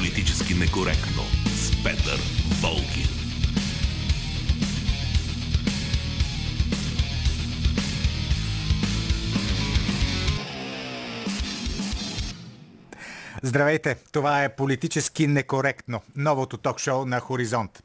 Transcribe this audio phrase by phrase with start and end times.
[0.00, 2.20] Политически некоректно с Петър
[2.62, 3.08] Волгин.
[13.42, 17.82] Здравейте, това е Политически некоректно, новото ток-шоу на Хоризонт.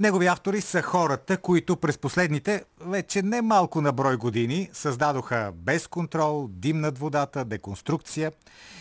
[0.00, 5.86] Негови автори са хората, които през последните, вече не малко на брой години, създадоха без
[5.86, 8.32] контрол, дим над водата, деконструкция.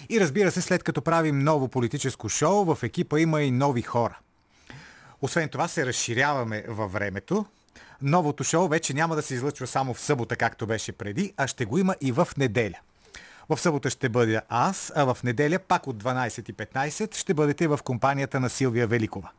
[0.10, 4.18] И разбира се, след като правим ново политическо шоу, в екипа има и нови хора.
[5.22, 7.46] Освен това се разширяваме във времето.
[8.02, 11.66] Новото шоу вече няма да се излъчва само в събота, както беше преди, а ще
[11.66, 12.80] го има и в неделя.
[13.50, 18.40] В събота ще бъда аз, а в неделя пак от 12.15 ще бъдете в компанията
[18.40, 19.30] на Силвия Великова.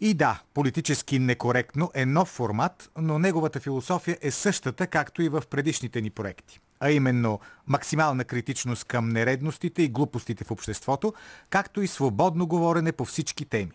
[0.00, 5.42] И да, политически некоректно е нов формат, но неговата философия е същата, както и в
[5.50, 6.60] предишните ни проекти.
[6.80, 11.14] А именно максимална критичност към нередностите и глупостите в обществото,
[11.50, 13.70] както и свободно говорене по всички теми.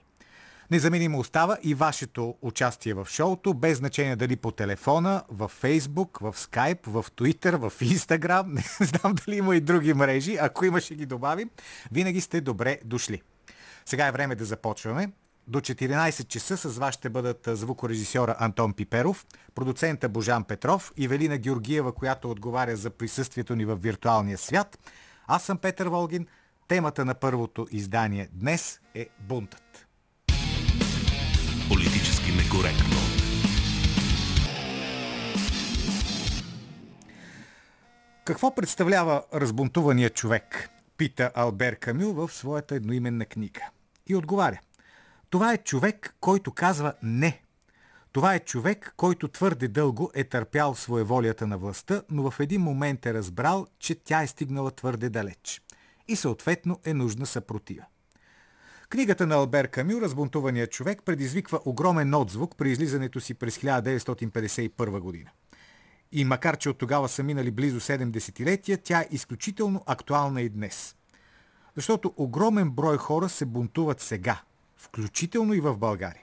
[0.71, 6.33] Незаменимо остава и вашето участие в шоуто, без значение дали по телефона, в Фейсбук, в
[6.37, 10.95] Скайп, в Твитър, в Инстаграм, не знам дали има и други мрежи, ако има ще
[10.95, 11.49] ги добавим,
[11.91, 13.21] винаги сте добре дошли.
[13.85, 15.11] Сега е време да започваме.
[15.47, 21.37] До 14 часа с вас ще бъдат звукорежисьора Антон Пиперов, продуцента Божан Петров и Велина
[21.37, 24.79] Георгиева, която отговаря за присъствието ни в виртуалния свят.
[25.27, 26.27] Аз съм Петър Волгин.
[26.67, 29.87] Темата на първото издание днес е бунтът.
[31.69, 32.95] Политически некоректно.
[38.25, 40.69] Какво представлява разбунтувания човек?
[40.97, 43.61] Пита Албер Камю в своята едноименна книга.
[44.07, 44.59] И отговаря.
[45.35, 47.41] Това е човек, който казва не.
[48.11, 53.05] Това е човек, който твърде дълго е търпял своеволията на властта, но в един момент
[53.05, 55.61] е разбрал, че тя е стигнала твърде далеч.
[56.07, 57.85] И съответно е нужна съпротива.
[58.89, 65.29] Книгата на Албер Камю «Разбунтувания човек» предизвиква огромен отзвук при излизането си през 1951 година.
[66.11, 70.49] И макар, че от тогава са минали близо 7 десетилетия, тя е изключително актуална и
[70.49, 70.95] днес.
[71.75, 74.41] Защото огромен брой хора се бунтуват сега,
[74.85, 76.21] включително и в България.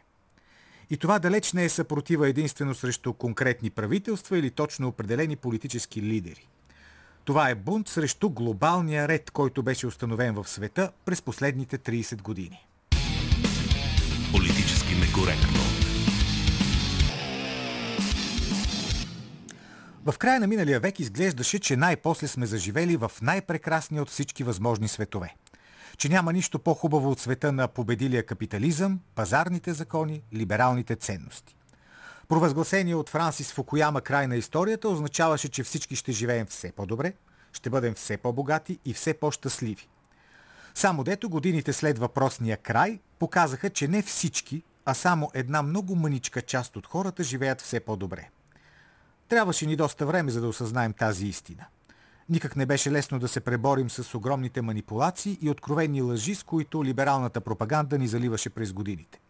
[0.91, 6.49] И това далеч не е съпротива единствено срещу конкретни правителства или точно определени политически лидери.
[7.25, 12.67] Това е бунт срещу глобалния ред, който беше установен в света през последните 30 години.
[14.33, 15.61] Политически некоректно.
[20.05, 24.89] В края на миналия век изглеждаше, че най-после сме заживели в най-прекрасния от всички възможни
[24.89, 25.34] светове.
[26.03, 31.57] Че няма нищо по-хубаво от света на победилия капитализъм, пазарните закони, либералните ценности.
[32.29, 37.13] Провъзгласение от Франсис Фукуяма край на историята означаваше, че всички ще живеем все по-добре,
[37.53, 39.89] ще бъдем все по-богати и все по-щастливи.
[40.75, 46.43] Само дето годините след въпросния край показаха, че не всички, а само една много мъничка
[46.43, 48.31] част от хората живеят все по-добре.
[49.29, 51.65] Трябваше ни доста време, за да осъзнаем тази истина.
[52.32, 56.84] Никак не беше лесно да се преборим с огромните манипулации и откровени лъжи, с които
[56.84, 59.20] либералната пропаганда ни заливаше през годините.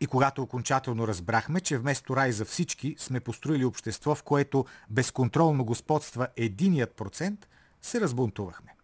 [0.00, 5.64] И когато окончателно разбрахме, че вместо рай за всички сме построили общество, в което безконтролно
[5.64, 7.48] господства единият процент,
[7.82, 8.74] се разбунтувахме.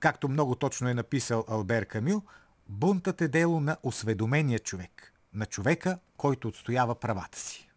[0.00, 2.22] Както много точно е написал Албер Камю,
[2.68, 7.68] бунтът е дело на осведомения човек, на човека, който отстоява правата си.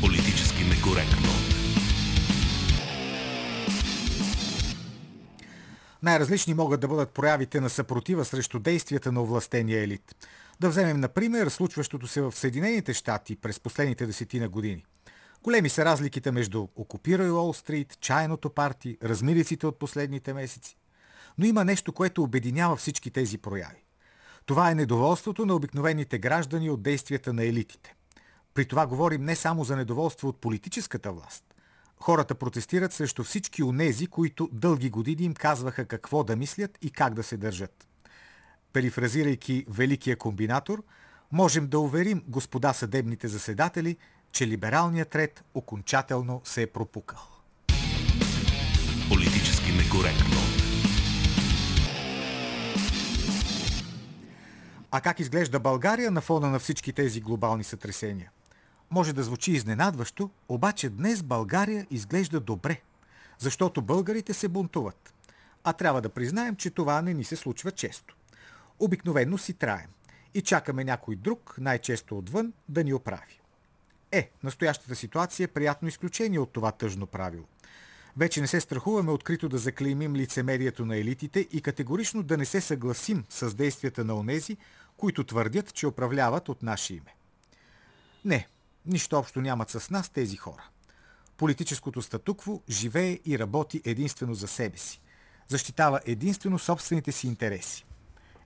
[0.00, 1.55] Политически некоректно.
[6.06, 10.16] Най-различни могат да бъдат проявите на съпротива срещу действията на овластения елит.
[10.60, 14.84] Да вземем, например, случващото се в Съединените щати през последните десетина години.
[15.42, 20.76] Големи са разликите между Окупирай Уолл Стрит, Чайното парти, размириците от последните месеци.
[21.38, 23.84] Но има нещо, което обединява всички тези прояви.
[24.44, 27.94] Това е недоволството на обикновените граждани от действията на елитите.
[28.54, 31.44] При това говорим не само за недоволство от политическата власт.
[32.00, 37.14] Хората протестират срещу всички онези, които дълги години им казваха какво да мислят и как
[37.14, 37.86] да се държат
[38.76, 40.82] перифразирайки великия комбинатор,
[41.32, 43.96] можем да уверим господа съдебните заседатели,
[44.32, 47.20] че либералният ред окончателно се е пропукал.
[49.08, 50.36] Политически некоректно.
[54.90, 58.30] А как изглежда България на фона на всички тези глобални сътресения?
[58.90, 62.80] Може да звучи изненадващо, обаче днес България изглежда добре,
[63.38, 65.14] защото българите се бунтуват.
[65.64, 68.16] А трябва да признаем, че това не ни се случва често
[68.78, 69.90] обикновенно си траем
[70.34, 73.40] и чакаме някой друг, най-често отвън, да ни оправи.
[74.12, 77.44] Е, настоящата ситуация е приятно изключение от това тъжно правило.
[78.16, 82.60] Вече не се страхуваме открито да заклеймим лицемерието на елитите и категорично да не се
[82.60, 84.56] съгласим с действията на онези,
[84.96, 87.14] които твърдят, че управляват от наше име.
[88.24, 88.48] Не,
[88.86, 90.68] нищо общо нямат с нас тези хора.
[91.36, 95.00] Политическото статукво живее и работи единствено за себе си.
[95.48, 97.86] Защитава единствено собствените си интереси.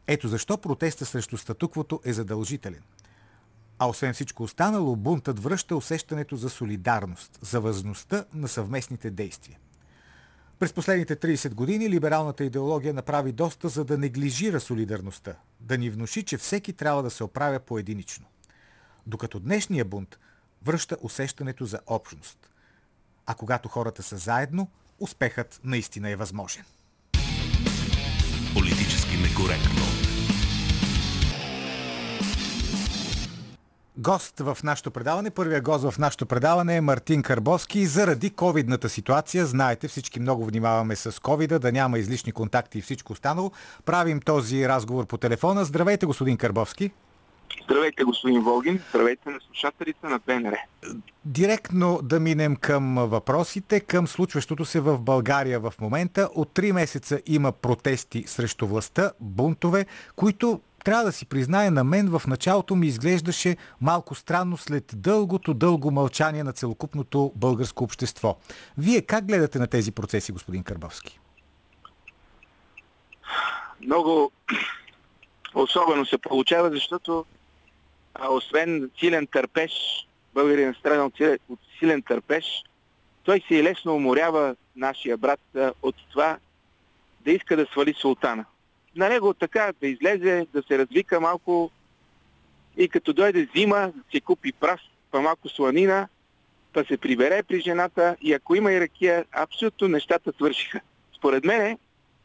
[0.06, 2.82] Ето защо протеста срещу статуквото е задължителен.
[3.78, 9.58] А освен всичко останало, бунтът връща усещането за солидарност, за възможността на съвместните действия.
[10.58, 16.22] През последните 30 години либералната идеология направи доста за да неглижира солидарността, да ни внуши,
[16.22, 18.26] че всеки трябва да се оправя поединично.
[19.06, 20.18] Докато днешния бунт
[20.64, 22.38] връща усещането за общност.
[23.26, 24.68] А когато хората са заедно,
[25.00, 26.64] успехът наистина е възможен.
[28.54, 29.90] Политически некоректно.
[33.96, 37.86] Гост в нашото предаване, първия гост в нашото предаване е Мартин Карбовски.
[37.86, 43.12] Заради ковидната ситуация, знаете, всички много внимаваме с ковида, да няма излишни контакти и всичко
[43.12, 43.50] останало.
[43.84, 45.64] Правим този разговор по телефона.
[45.64, 46.90] Здравейте, господин Карбовски.
[47.64, 48.82] Здравейте, господин Волгин.
[48.88, 50.56] Здравейте на слушателите на БНР.
[51.24, 56.28] Директно да минем към въпросите, към случващото се в България в момента.
[56.34, 59.86] От три месеца има протести срещу властта, бунтове,
[60.16, 65.54] които трябва да си призная, на мен в началото ми изглеждаше малко странно след дългото,
[65.54, 68.36] дълго мълчание на целокупното българско общество.
[68.78, 71.20] Вие как гледате на тези процеси, господин Карбовски?
[73.84, 74.32] Много
[75.54, 77.24] особено се получава, защото
[78.14, 79.72] а, освен силен търпеж,
[80.34, 81.14] българин страна от,
[81.78, 82.44] силен търпеж,
[83.22, 85.40] той се и лесно уморява нашия брат
[85.82, 86.38] от това
[87.20, 88.44] да иска да свали султана
[88.96, 91.70] на него така да излезе, да се развика малко
[92.76, 94.80] и като дойде зима, си купи прав,
[95.10, 96.08] па малко сланина,
[96.72, 100.80] па се прибере при жената и ако има и ракия, абсолютно нещата свършиха.
[101.16, 101.78] Според мен,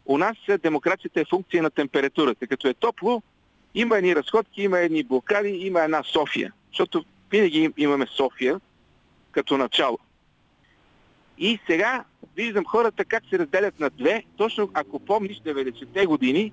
[0.05, 2.47] у нас демокрацията е функция на температурата.
[2.47, 3.21] Като е топло,
[3.75, 6.53] има едни разходки, има едни блокади, има една София.
[6.71, 8.59] Защото винаги имаме София
[9.31, 9.97] като начало.
[11.37, 12.03] И сега
[12.35, 14.23] виждам хората как се разделят на две.
[14.37, 16.51] Точно ако помниш 90-те години,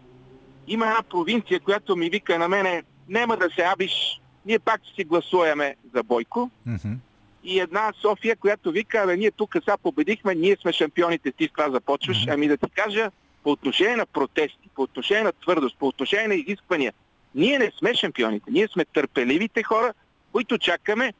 [0.68, 4.94] има една провинция, която ми вика на мене, нема да се абиш, ние пак ще
[4.94, 6.50] си гласуваме за Бойко.
[6.68, 6.96] Mm-hmm.
[7.44, 11.52] И една София, която вика, абе, ние тук сега победихме, ние сме шампионите, ти с
[11.52, 12.16] това започваш.
[12.16, 12.34] Mm-hmm.
[12.34, 13.10] Ами да ти кажа,
[13.42, 16.92] по отношение на протести, по отношение на твърдост, по отношение на изисквания,
[17.34, 19.94] ние не сме шампионите, ние сме търпеливите хора,
[20.32, 21.12] които чакаме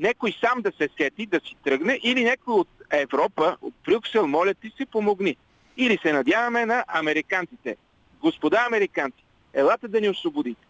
[0.00, 4.54] някой сам да се сети, да си тръгне или някой от Европа, от Брюксел, моля
[4.54, 5.36] ти си помогни.
[5.76, 7.76] Или се надяваме на американците.
[8.20, 9.24] Господа американци,
[9.54, 10.66] елате да ни освободите.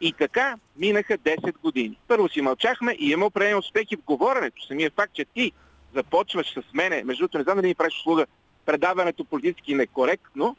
[0.00, 1.98] И така минаха 10 години.
[2.08, 4.66] Първо си мълчахме и имаме определени успехи в говоренето.
[4.66, 5.52] Самия факт, че ти
[5.94, 8.26] започваш с мене, между другото не знам дали ми правиш услуга,
[8.66, 10.56] предаването политически некоректно,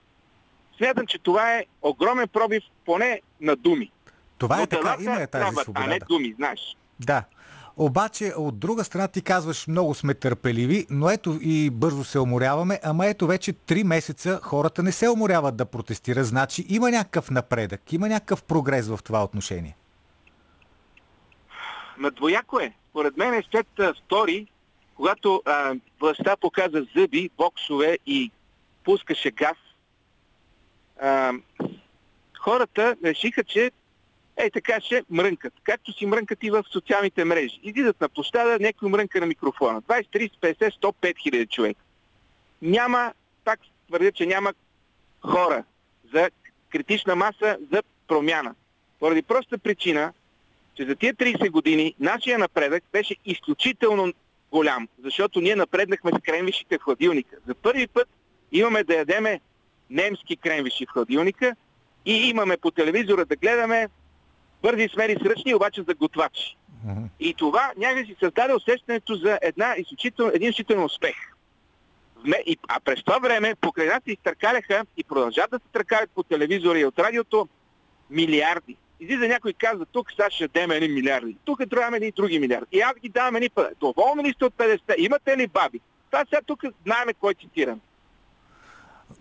[0.80, 3.92] смятам, че това е огромен пробив поне на думи.
[4.38, 5.86] Това е така, има е тази свобода.
[5.86, 6.78] А не думи, знаеш.
[7.00, 7.24] Да.
[7.78, 12.80] Обаче, от друга страна ти казваш, много сме търпеливи, но ето и бързо се уморяваме,
[12.84, 17.94] ама ето вече три месеца хората не се уморяват да протестират, значи има някакъв напредък,
[17.94, 19.76] има някакъв прогрес в това отношение.
[21.98, 22.74] Ма двояко е.
[22.90, 23.68] Според мен е след
[24.06, 24.48] втори,
[24.96, 28.32] когато а, властта показа зъби, боксове и
[28.84, 29.58] пускаше газ,
[31.02, 31.34] а,
[32.40, 33.72] хората решиха, че
[34.38, 35.54] е така ще мрънкат.
[35.64, 37.60] Както си мрънкат и в социалните мрежи.
[37.64, 39.82] Излизат на площада, някой мрънка на микрофона.
[39.82, 41.78] 20, 30, 50, 105 хиляди човек.
[42.62, 43.14] Няма,
[43.44, 44.54] пак твърдя, че няма
[45.22, 45.64] хора
[46.14, 46.30] за
[46.70, 48.56] критична маса за промяна.
[49.00, 50.14] Поради проста причина,
[50.74, 54.14] че за тия 30 години нашия напредък беше изключително
[54.52, 57.38] голям, защото ние напреднахме с кремвишите в хладилника.
[57.48, 58.08] За първи път
[58.52, 59.40] имаме да ядеме
[59.90, 61.56] немски кремвиши в хладилника
[62.06, 63.88] и имаме по телевизора да гледаме
[64.62, 66.58] бързи смери сръчни, обаче за готвачи.
[66.88, 67.08] Uh-huh.
[67.20, 71.16] И това някак си създаде усещането за една изключително, един изключителен успех.
[72.68, 76.80] А през това време покрай нас се изтъркаляха и продължават да се търкалят по телевизора
[76.80, 77.48] и от радиото
[78.10, 78.78] милиарди.
[79.00, 81.38] Излиза някой казва, тук сега ще дадем едни милиарди.
[81.46, 82.78] Тук трябваме едни други милиарди.
[82.78, 83.76] И аз ги давам едни пъти.
[83.80, 84.96] Доволни ли сте от 50?
[84.98, 85.80] Имате ли баби?
[86.12, 87.82] Това сега тук знаеме кой цитирам.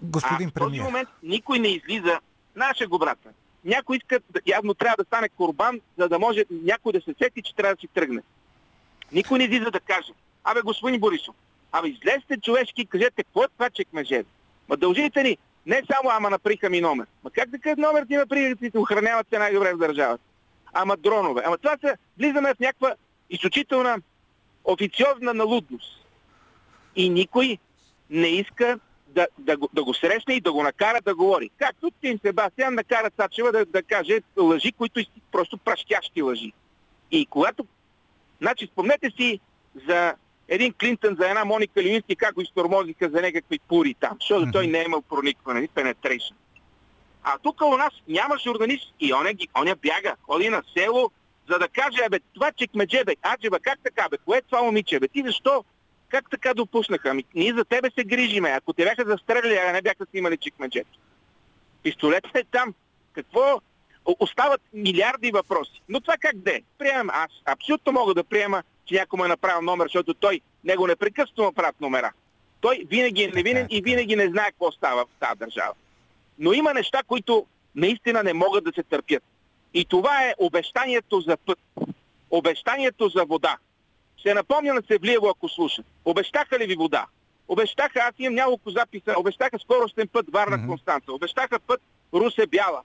[0.03, 2.21] Господин а в този момент никой не излиза.
[2.57, 3.29] Наша го брата
[3.65, 7.55] някой иска, явно трябва да стане корбан, за да може някой да се сети, че
[7.55, 8.23] трябва да си тръгне.
[9.13, 10.13] Никой не излиза да каже.
[10.45, 11.35] Абе, господин Борисов,
[11.73, 14.25] абе, излезте човешки и кажете, какво е това чекмеже?
[14.69, 17.07] Ма дължите ни не само, ама наприха ми номер.
[17.25, 20.25] Ма как да кажат номер ти наприха, ти се охраняват се най-добре в държавата?
[20.73, 21.43] Ама дронове.
[21.47, 22.95] Ама това са, влизаме в някаква
[23.31, 23.99] изключителна
[24.65, 26.07] официозна налудност.
[26.97, 27.59] И никой
[28.11, 28.79] не иска
[29.19, 31.51] да, да, го, да го срещне и да го накара да говори.
[31.59, 35.01] Както Тим Себастиан накара Цачева да, да каже лъжи, които
[35.33, 36.53] просто пращящи лъжи.
[37.11, 37.67] И когато...
[38.41, 39.41] Значи, спомнете си
[39.89, 40.15] за
[40.49, 44.53] един Клинтън, за една Моника Левински, как го изтормозиха за някакви пури там, защото mm-hmm.
[44.53, 46.35] той не е имал проникване, ни penetration.
[47.23, 51.11] А тук у нас няма журналист и оня, оня бяга, ходи на село,
[51.51, 55.01] за да каже, абе, това чекмедже, бе, аджеба, как така, бе, кое е това момиче,
[55.01, 55.65] бе, ти защо,
[56.09, 57.11] как така допуснаха?
[57.11, 60.99] Ами, ние за тебе се грижиме, ако те бяха застреляли, а не бяха снимали чекмеджето.
[61.83, 62.75] Пистолетът е там.
[63.13, 63.61] Какво?
[64.05, 65.83] Остават милиарди въпроси.
[65.89, 66.63] Но това как де?
[66.79, 67.11] Приемам.
[67.13, 71.53] Аз абсолютно мога да приема, че някой му е направил номер, защото той него непрекъснато
[71.53, 72.13] правят номера.
[72.61, 75.73] Той винаги е невинен и винаги не знае какво става в тази държава.
[76.39, 79.23] Но има неща, които наистина не могат да се търпят.
[79.75, 81.59] И това е обещанието за път.
[82.31, 83.57] Обещанието за вода.
[84.19, 85.83] Ще напомня на Севлиево, ако слуша.
[86.05, 87.07] Обещаха ли ви вода?
[87.49, 90.67] Обещаха, аз имам няколко записа, обещаха скоростен път Варна mm-hmm.
[90.67, 91.81] Констанца, обещаха път
[92.15, 92.83] Русе Бяла.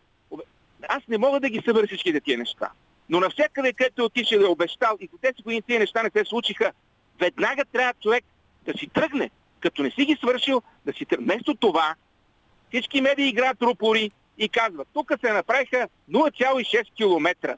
[0.88, 2.70] Аз не мога да ги събера всичките тия неща.
[3.10, 6.10] Но навсякъде, където е отишъл да е обещал и за 10 години тези неща не
[6.10, 6.72] се случиха,
[7.20, 8.26] веднага трябва човек
[8.66, 9.30] да си тръгне.
[9.60, 11.26] Като не си ги свършил, да си тръгне.
[11.26, 11.96] Вместо това,
[12.70, 17.58] всички медии играят рупори и казват, тук се направиха 0,6 км.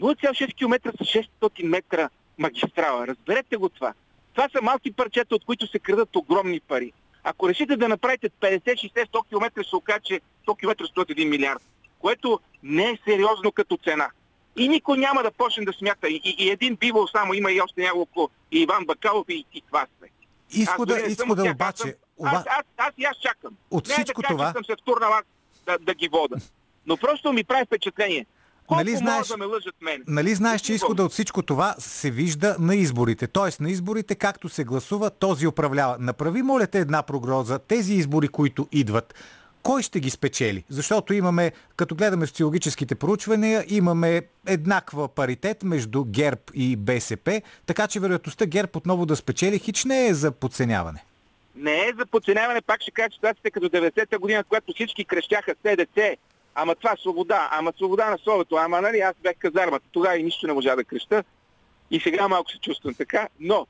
[0.00, 3.06] 0,6 км са 600 метра магистрала.
[3.06, 3.92] Разберете го това.
[4.34, 6.92] Това са малки парчета, от които се крадат огромни пари.
[7.24, 11.62] Ако решите да направите 50-60-100 км, се окаже, че 100 км стоят 1 милиард,
[11.98, 14.10] което не е сериозно като цена.
[14.56, 16.08] И никой няма да почне да смята.
[16.08, 19.62] И, и, и един бивол само има и още няколко, и Иван Бакалов и, и
[19.66, 20.10] това сте.
[20.50, 21.96] Изхода, изхода обаче...
[22.22, 23.56] Аз, аз, аз, аз, аз чакам.
[23.70, 24.52] От не всичко е да това...
[24.52, 25.12] съм се втурнал
[25.66, 26.36] да, да ги вода.
[26.86, 28.26] Но просто ми прави впечатление.
[28.66, 30.02] Колко нали знаеш, да ме лъжат мен?
[30.06, 33.26] Нали знаеш, че изхода от всичко това се вижда на изборите.
[33.26, 35.96] Тоест на изборите, както се гласува, този управлява.
[36.00, 37.58] Направи, моля те, една прогноза.
[37.58, 39.14] Тези избори, които идват,
[39.62, 40.64] кой ще ги спечели?
[40.68, 48.00] Защото имаме, като гледаме социологическите проучвания, имаме еднаква паритет между ГЕРБ и БСП, така че
[48.00, 51.04] вероятността ГЕРБ отново да спечели хич не е за подценяване.
[51.56, 56.00] Не е за подценяване, пак ще кажа ситуацията като 90-та година, когато всички крещяха СДЦ,
[56.54, 60.46] ама това свобода, ама свобода на словото, ама нали аз бях казармата, тогава и нищо
[60.46, 61.24] не можа да креща
[61.90, 63.66] и сега малко се чувствам така, но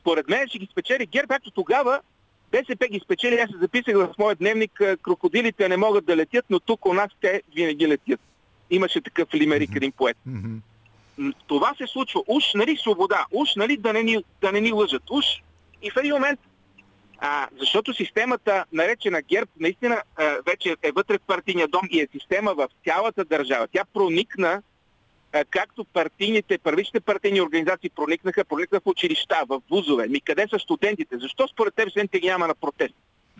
[0.00, 2.00] според мен ще ги спечели ГЕРБ, както тогава
[2.52, 6.60] БСП ги спечели, аз се записах в моят дневник, крокодилите не могат да летят, но
[6.60, 8.20] тук у нас те винаги летят.
[8.70, 10.16] Имаше такъв лимерик, един поет.
[10.28, 11.34] Mm-hmm.
[11.46, 12.22] Това се случва.
[12.26, 13.26] Уж, нали, свобода.
[13.32, 15.02] Уж, нали, да не ни, да не ни лъжат.
[15.10, 15.24] Уж.
[15.82, 16.40] И в един момент,
[17.20, 22.08] а, защото системата, наречена ГЕРБ, наистина а, вече е вътре в партийния дом и е
[22.12, 23.68] система в цялата държава.
[23.72, 24.62] Тя проникна
[25.50, 30.08] както партийните, първичните партийни организации проникнаха, проникнаха в училища, в вузове.
[30.08, 31.18] Ми къде са студентите?
[31.18, 32.94] Защо според теб студентите ги няма на протест?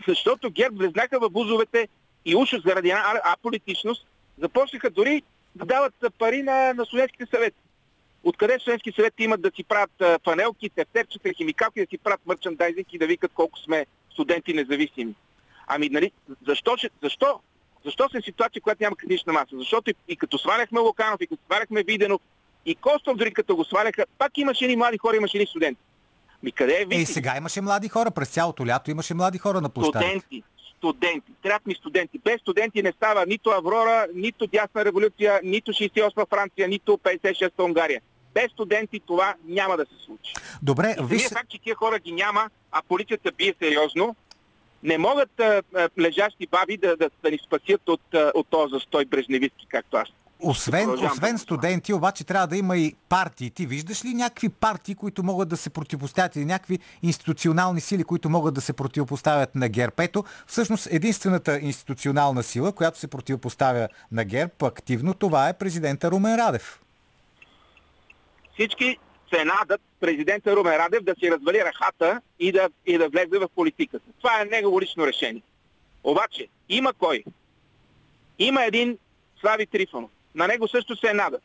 [0.07, 1.87] Защото ГЕРБ влезнаха в вузовете
[2.25, 4.07] и уж заради една аполитичност
[4.37, 5.23] започнаха дори
[5.55, 7.60] да дават пари на, на студентските съвети.
[8.23, 12.97] Откъде студентски съвети имат да си правят панелки, тефтерчета, химикалки, да си правят мърчандайзинг и
[12.97, 15.13] да викат колко сме студенти независими.
[15.67, 16.11] Ами, нали,
[16.47, 17.39] защо, защо
[17.85, 19.57] защо се ситуация, която няма критична маса?
[19.57, 22.21] Защото и, и като сваляхме Локанов, и като сваляхме Виденов,
[22.65, 25.81] и Костов дори като го сваляха, пак имаше ни млади хора, имаше ни студенти.
[26.43, 29.69] Ми къде е Е, сега имаше млади хора, през цялото лято имаше млади хора на
[29.69, 30.19] площадите.
[30.19, 30.43] Студенти,
[30.77, 31.31] студенти.
[31.43, 32.19] Трябват ми студенти.
[32.23, 38.01] Без студенти не става нито Аврора, нито Дясна революция, нито 68 Франция, нито 56 Унгария.
[38.33, 40.33] Без студенти това няма да се случи.
[40.61, 41.29] Добре, виж...
[41.29, 44.15] факт, че тия хора ги няма, а полицията бие сериозно,
[44.83, 48.71] не могат а, а, лежащи баби да, да, да ни спасят от, а, от този
[48.71, 50.07] застой брежневистки, както аз.
[50.43, 53.49] Освен, освен студенти, обаче трябва да има и партии.
[53.49, 58.29] Ти виждаш ли някакви партии, които могат да се противопоставят или някакви институционални сили, които
[58.29, 60.03] могат да се противопоставят на ГЕРБ?
[60.03, 66.35] Ето, всъщност единствената институционална сила, която се противопоставя на ГЕРБ активно, това е президента Румен
[66.35, 66.80] Радев.
[68.53, 68.97] Всички
[69.33, 73.49] се надат президента Румен Радев да си развали рахата и да, и да влезе в
[73.55, 74.05] политиката.
[74.17, 75.41] Това е негово лично решение.
[76.03, 77.23] Обаче, има кой?
[78.39, 78.97] Има един
[79.41, 80.11] Слави Трифонов.
[80.35, 81.39] На него също се нада.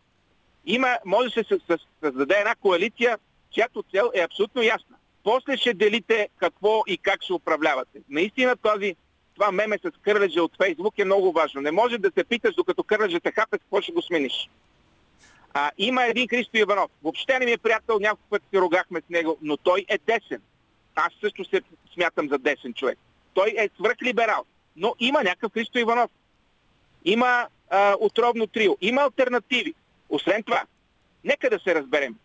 [0.66, 3.18] Има, може да се създаде една коалиция,
[3.50, 4.96] чиято цел е абсолютно ясна.
[5.24, 7.98] После ще делите какво и как ще управлявате.
[8.08, 8.96] Наистина този,
[9.34, 11.60] това меме с кърлежа от Фейсбук е много важно.
[11.60, 14.48] Не може да се питаш, докато кърлежа те какво ще го смениш.
[15.58, 16.90] А, има един Христо Иванов.
[17.02, 20.42] Въобще не ми е приятел, няколко пъти се рогахме с него, но той е десен.
[20.94, 21.62] Аз също се
[21.94, 22.98] смятам за десен човек.
[23.34, 24.44] Той е свръхлиберал.
[24.76, 26.10] Но има някакъв Христо Иванов.
[27.04, 28.76] Има а, отровно трио.
[28.80, 29.74] Има альтернативи.
[30.08, 30.62] Освен това,
[31.24, 32.16] нека да се разберем.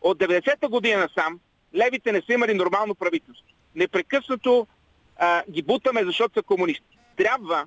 [0.00, 1.40] От 90-та година насам
[1.74, 3.46] левите не са имали нормално правителство.
[3.74, 4.66] Непрекъснато
[5.16, 6.98] а, ги бутаме, защото са комунисти.
[7.16, 7.66] Трябва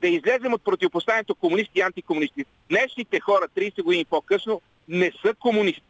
[0.00, 2.44] да излезем от противопоставянето комунисти и антикомунисти.
[2.68, 5.82] Днешните хора, 30 години по-късно, не са комунисти.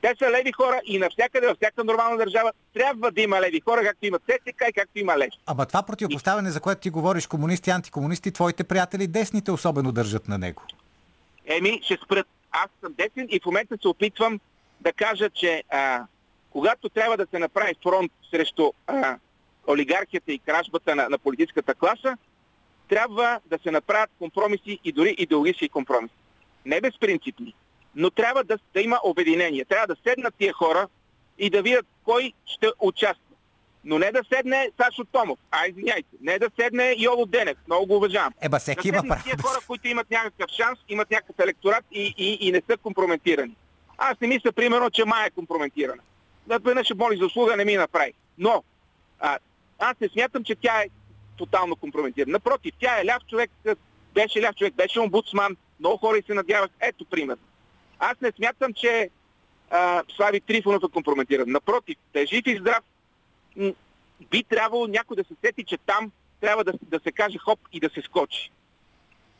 [0.00, 3.82] Те са леви хора и навсякъде, във всяка нормална държава, трябва да има леви хора,
[3.82, 5.34] както има ЦСК и както има Леш.
[5.46, 10.38] Ама това противопоставяне, за което ти говориш, комунисти, антикомунисти, твоите приятели десните особено държат на
[10.38, 10.62] него.
[11.46, 12.26] Еми, ще спрат.
[12.50, 14.40] Аз съм десен и в момента се опитвам
[14.80, 16.04] да кажа, че а,
[16.50, 19.16] когато трябва да се направи фронт срещу а,
[19.68, 22.16] олигархията и кражбата на, на политическата класа,
[22.92, 26.14] трябва да се направят компромиси и дори идеологически компромиси.
[26.66, 27.54] Не безпринципни,
[27.94, 29.64] но трябва да, да има обединение.
[29.64, 30.88] Трябва да седнат тия хора
[31.38, 33.36] и да видят кой ще участва.
[33.84, 35.38] Но не да седне Сашо Томов.
[35.50, 36.08] А, извиняйте.
[36.20, 37.56] Не да седне Йоло Денев.
[37.66, 38.32] Много го уважавам.
[38.42, 39.24] Еба, всеки да има право.
[39.24, 43.56] тия хора, които имат някакъв шанс, имат някакъв електорат и, и, и не са компрометирани.
[43.98, 46.02] Аз не мисля, примерно, че Мая е компрометирана.
[46.46, 48.12] Да веднъж ще моли за услуга, не ми направи.
[48.38, 48.62] Но
[49.20, 49.38] а,
[49.78, 50.88] аз не смятам, че тя е
[51.36, 52.32] тотално компрометирана.
[52.32, 53.50] Напротив, тя е ляв човек,
[54.14, 56.70] беше ляв човек, беше омбудсман, много хора и се надявах.
[56.80, 57.36] Ето пример.
[57.98, 59.10] Аз не смятам, че
[59.70, 61.50] а, Слави Трифонов е компрометиран.
[61.50, 62.84] Напротив, да е жив и здрав,
[64.30, 67.80] би трябвало някой да се сети, че там трябва да, да се каже хоп и
[67.80, 68.50] да се скочи.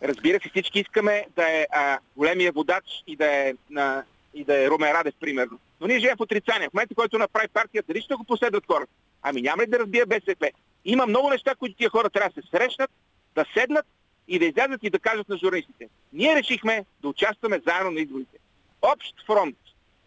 [0.02, 4.64] Разбира се, всички искаме да е а, големия водач и да е, на, и да
[4.64, 5.58] е Румен Радев, примерно.
[5.80, 6.68] Но ние живеем в отрицание.
[6.68, 8.92] В момента, който направи партията, дали ще го последват хората?
[9.22, 10.50] Ами няма ли да разбие БСП?
[10.84, 12.90] Има много неща, които тия хора трябва да се срещнат,
[13.34, 13.86] да седнат
[14.28, 15.88] и да излязат и да кажат на журналистите.
[16.12, 18.38] Ние решихме да участваме заедно на изборите.
[18.82, 19.56] Общ фронт.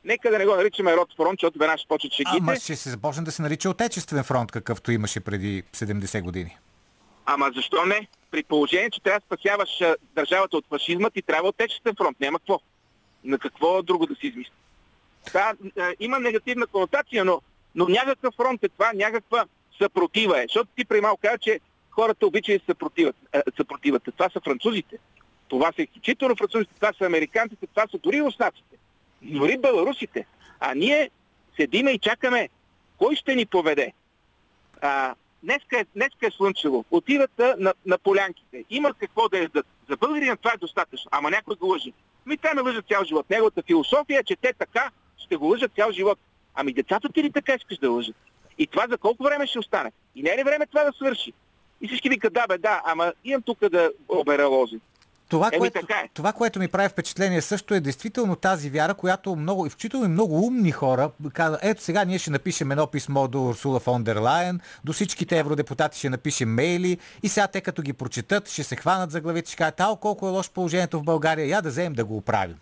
[0.03, 2.37] Нека да не го наричаме род фронт, защото веднага ще почват шегите.
[2.41, 6.57] Ама ще се започне да се нарича Отечествен фронт, какъвто имаше преди 70 години.
[7.25, 8.07] Ама защо не?
[8.31, 9.69] При положение, че трябва да спасяваш
[10.15, 12.19] държавата от фашизма, ти трябва отечествен фронт.
[12.19, 12.59] Няма какво.
[13.23, 14.51] На какво друго да си измисли.
[15.33, 17.41] Да, а, има негативна конотация, но,
[17.75, 19.45] но някакъв фронт е това, някаква
[19.81, 20.45] съпротива е.
[20.47, 21.59] Защото ти преди малко каза, че
[21.91, 23.15] хората обичат да се съпротиват.
[23.33, 24.03] А, съпротиват.
[24.17, 24.97] Това са французите.
[25.47, 28.77] Това са изключително французите, това са американците, това са дори руснаците.
[29.21, 30.25] Дори беларусите.
[30.59, 31.09] А ние
[31.55, 32.49] седиме и чакаме
[32.97, 33.93] кой ще ни поведе.
[34.81, 36.85] А, днеска, е, днеска е слънчево.
[36.91, 38.63] Отиват на, на полянките.
[38.69, 39.65] Има какво да ядат.
[39.89, 41.09] За българина това е достатъчно.
[41.11, 41.93] Ама някой го лъжи.
[42.25, 43.29] Ми те ме лъжат цял живот.
[43.29, 46.19] Неговата философия е, че те така ще го лъжат цял живот.
[46.55, 48.15] Ами децата ти ли така искаш да лъжат?
[48.57, 49.91] И това за колко време ще остане?
[50.15, 51.33] И не е ли време това да свърши?
[51.81, 54.79] И всички викат, да бе, да, ама имам тук да обера лози.
[55.29, 56.09] Това, Еми, което, така е.
[56.13, 60.45] това, което ми прави впечатление също е действително тази вяра, която много, включително и много
[60.45, 64.59] умни хора казват, ето сега ние ще напишем едно писмо до Урсула фон дер Лайен,
[64.83, 69.11] до всичките евродепутати ще напишем мейли и сега те като ги прочетат ще се хванат
[69.11, 72.05] за главите, ще кажат, ао колко е лошо положението в България, я да вземем да
[72.05, 72.57] го оправим.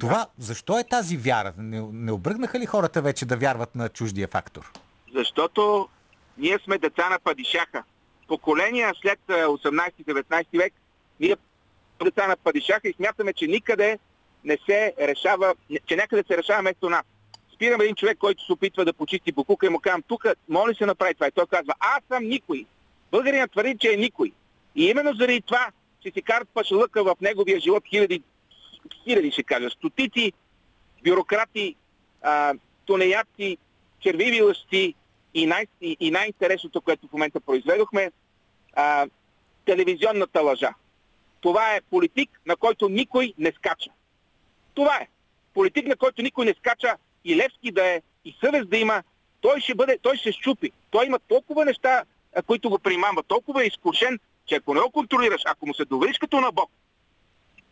[0.00, 1.52] Това, защо е тази вяра?
[1.58, 4.72] Не, не обръгнаха ли хората вече да вярват на чуждия фактор?
[5.16, 5.88] Защото
[6.38, 7.84] ние сме деца на падишаха.
[8.28, 10.74] Поколения след а, 18-19 век,
[11.20, 11.36] ние
[12.04, 13.98] деца на падишаха и смятаме, че никъде
[14.44, 15.54] не се решава,
[15.86, 17.02] че някъде се решава вместо нас.
[17.54, 20.74] Спирам един човек, който се опитва да почисти букука и му казвам, тук може ли
[20.74, 21.26] се направи това?
[21.26, 22.66] И той казва, аз съм никой.
[23.10, 24.32] Българинът твърди, че е никой.
[24.74, 25.70] И именно заради това,
[26.02, 28.22] че си карат пашалъка в неговия живот хиляди,
[29.04, 30.32] хиляди ще кажа, стотици
[31.04, 31.76] бюрократи,
[32.22, 32.54] а,
[32.86, 33.58] тунеядци,
[34.00, 34.94] червиви лъжци
[35.36, 38.12] и, най- и, най-интересното, което в момента произведохме,
[38.72, 39.06] а,
[39.64, 40.74] телевизионната лъжа.
[41.40, 43.90] Това е политик, на който никой не скача.
[44.74, 45.08] Това е.
[45.54, 49.02] Политик, на който никой не скача и Левски да е, и съвест да има,
[49.40, 50.70] той ще бъде, той ще щупи.
[50.90, 52.02] Той има толкова неща,
[52.46, 56.18] които го примамва, толкова е изкушен, че ако не го контролираш, ако му се довериш
[56.18, 56.70] като на Бог,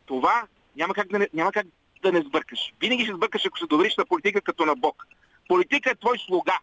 [0.07, 0.47] това
[0.77, 1.67] няма как да не, няма как
[2.03, 2.73] да не сбъркаш.
[2.81, 5.07] Винаги ще сбъркаш, ако се довериш на политика като на Бог.
[5.49, 6.59] Политика е твой слуга.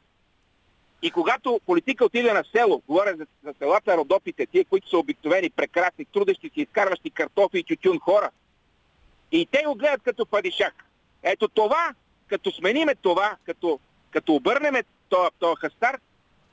[1.01, 5.49] И когато политика отиде на село, говоря за, за селата Родопите, тия, които са обикновени,
[5.49, 8.29] прекрасни, трудещи си, изкарващи картофи и тютюн хора,
[9.31, 10.85] и те го гледат като падишак.
[11.23, 11.93] Ето това,
[12.27, 13.79] като смениме това, като,
[14.11, 15.99] като обърнеме този, този хастар,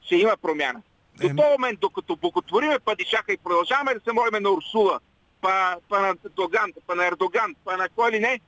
[0.02, 0.82] ще има промяна.
[1.20, 5.00] До този момент, докато боготвориме падишака и продължаваме да се молиме на Урсула,
[5.40, 8.40] па, па на Доган, па на Ердоган, па на кой ли не,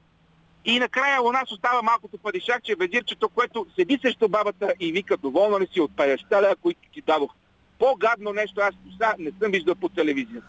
[0.64, 5.60] и накрая у нас остава малкото падишакче, ведирчето, което седи срещу бабата и вика, доволна
[5.60, 7.34] ли си от 50 лева, които ти дадох.
[7.78, 10.46] По-гадно нещо аз сега не съм виждал по телевизията.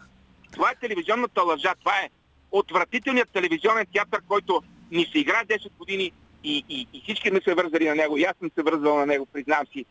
[0.52, 2.10] Това е телевизионната лъжа, това е
[2.50, 6.12] отвратителният телевизионен театър, който ни се играе 10 години
[6.44, 8.16] и, и, и всички сме се вързали на него.
[8.16, 9.84] И аз съм се вързал на него, признавам си.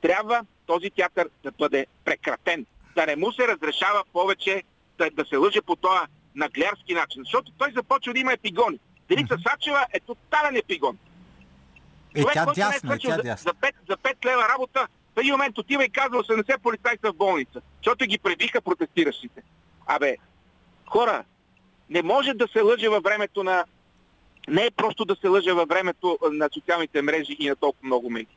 [0.00, 2.66] Трябва този театър да бъде прекратен.
[2.94, 4.62] Да не му се разрешава повече
[4.98, 6.00] да, да се лъже по този
[6.34, 7.22] наглярски начин.
[7.24, 8.78] Защото той започва да има епигони.
[9.08, 10.98] Деница Сачева е тотален епигон.
[12.14, 13.52] Е, Човек, тя е дясна, е, свършил тя за, дясна.
[13.62, 17.12] за, 5, за 5 лева работа, В един момент отива и казва 80 полицаи са
[17.12, 19.42] в болница, защото ги пребиха протестиращите.
[19.86, 20.16] Абе,
[20.86, 21.24] хора,
[21.90, 23.64] не може да се лъже във времето на...
[24.48, 28.10] Не е просто да се лъже във времето на социалните мрежи и на толкова много
[28.10, 28.36] медии.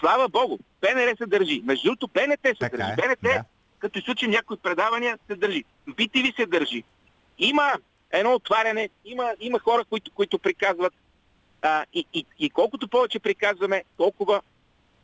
[0.00, 1.62] Слава Богу, ПНР се държи.
[1.64, 2.92] Между другото, ПНТ се Така държи.
[2.92, 3.44] е, ПНТ, да.
[3.78, 5.64] като изключим някои предавания, се държи.
[5.88, 6.84] BTV се държи.
[7.38, 7.72] Има
[8.12, 10.94] едно отваряне, има, има хора, които, които приказват.
[11.62, 14.40] А, и, и, и колкото повече приказваме, толкова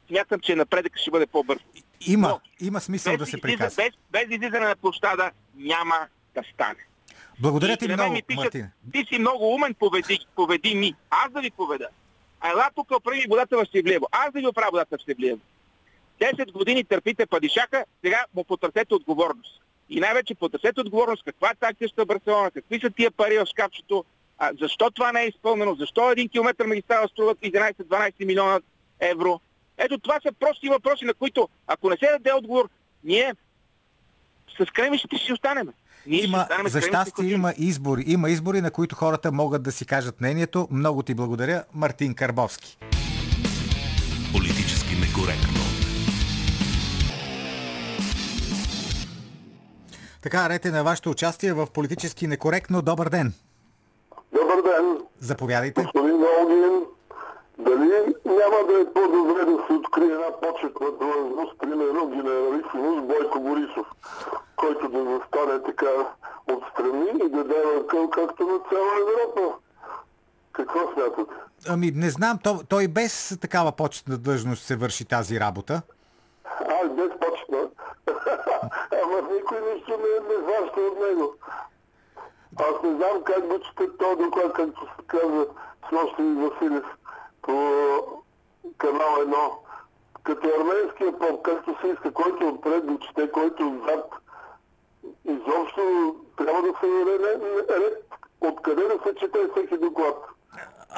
[0.09, 1.61] смятам, че напредък ще бъде по-бърз.
[2.01, 3.83] Има, Но, има смисъл да се приказва.
[3.83, 6.87] без, без излизане на площада няма да стане.
[7.41, 8.71] Благодаря ти много, ми пишат, Мартин.
[8.93, 10.95] Ти си много умен, поведи, поведи ми.
[11.11, 11.89] Аз да ви поведа.
[12.45, 14.07] Ела тук оправи водата в Севлиево.
[14.13, 15.41] Аз да ви оправя водата в Севлиево.
[16.21, 19.61] 10 години търпите падишака, сега му потърсете отговорност.
[19.91, 24.05] И най-вече потърсете отговорност каква е таксията в Барселона, какви са тия пари в шкафчето,
[24.39, 28.61] а, защо това не е изпълнено, защо един километър магистрала струва 11-12 милиона
[29.01, 29.41] евро.
[29.79, 32.69] Ето това са прости въпроси, на които ако не се даде отговор,
[33.05, 33.35] ние
[34.59, 35.69] с кремишите ще останем.
[36.07, 38.05] Ние ще Има, останем с за щастие има избори.
[38.07, 40.69] Има избори, на които хората могат да си кажат мнението.
[40.71, 42.79] Много ти благодаря, Мартин Карбовски.
[44.33, 45.78] Политически некоректно.
[50.31, 52.83] Така, рете на вашето участие в политически некоректно.
[52.83, 53.33] Добър ден.
[54.33, 55.83] Добър ден, Заповядайте.
[55.83, 56.85] господин Волгин.
[57.59, 57.91] Дали
[58.25, 63.87] няма да е по-добре да се открие една почетна длъжност, примерно генералисимус Бойко Борисов,
[64.57, 65.91] който да застане така
[66.49, 69.57] отстрани и да дава къл както на цяла Европа?
[70.53, 71.35] Какво смятате?
[71.69, 75.83] Ами, не знам, то, той без такава почетна длъжност се върши тази работа.
[76.61, 77.69] Аз без почна.
[79.05, 81.35] Ама никой нищо не, не хваща от него.
[82.61, 85.47] Аз не знам как го чете този доклад, както се казва
[85.89, 86.85] с нощи Василев
[87.43, 87.53] по
[88.79, 89.51] канал 1.
[90.23, 94.15] Като арменския поп, както се иска, който е отпред го чете, който е отзад.
[95.25, 97.19] Изобщо трябва да се даде
[97.71, 98.05] ред
[98.41, 100.27] откъде да се чете всеки доклад.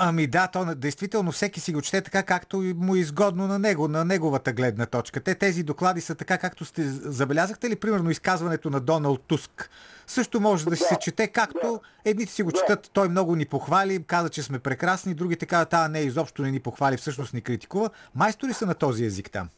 [0.03, 3.89] Ами да, то действително всеки си го чете така, както му е изгодно на него,
[3.89, 5.21] на неговата гледна точка.
[5.21, 9.71] Те тези доклади са така, както сте забелязахте ли, примерно изказването на Доналд Туск.
[10.07, 14.05] Също може да си се чете както едните си го четат, той много ни похвали,
[14.07, 17.91] каза, че сме прекрасни, другите казват, а не, изобщо не ни похвали, всъщност ни критикува.
[18.15, 19.49] Майстори са на този език там.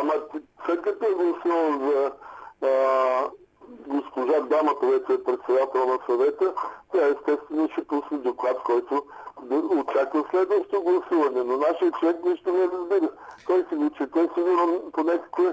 [0.00, 0.12] Ама
[0.66, 2.12] след като е гласувал за
[2.66, 2.70] а,
[3.86, 6.52] госпожа дамата, вече е председател на съвета,
[6.92, 9.04] тя естествено ще пусне доклад, който
[9.78, 11.44] очаква следващо гласуване.
[11.44, 13.10] Но нашия човек нищо не разбира.
[13.46, 15.46] Той си го чете сигурно по някакви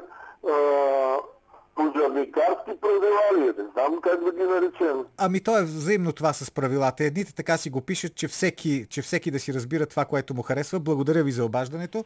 [1.75, 3.63] пожарникарски правила ли е?
[3.63, 5.05] Не знам как да ги наречем.
[5.17, 7.03] Ами то е взаимно това с правилата.
[7.03, 10.41] Едните така си го пишат, че всеки, че всеки да си разбира това, което му
[10.41, 10.79] харесва.
[10.79, 12.05] Благодаря ви за обаждането.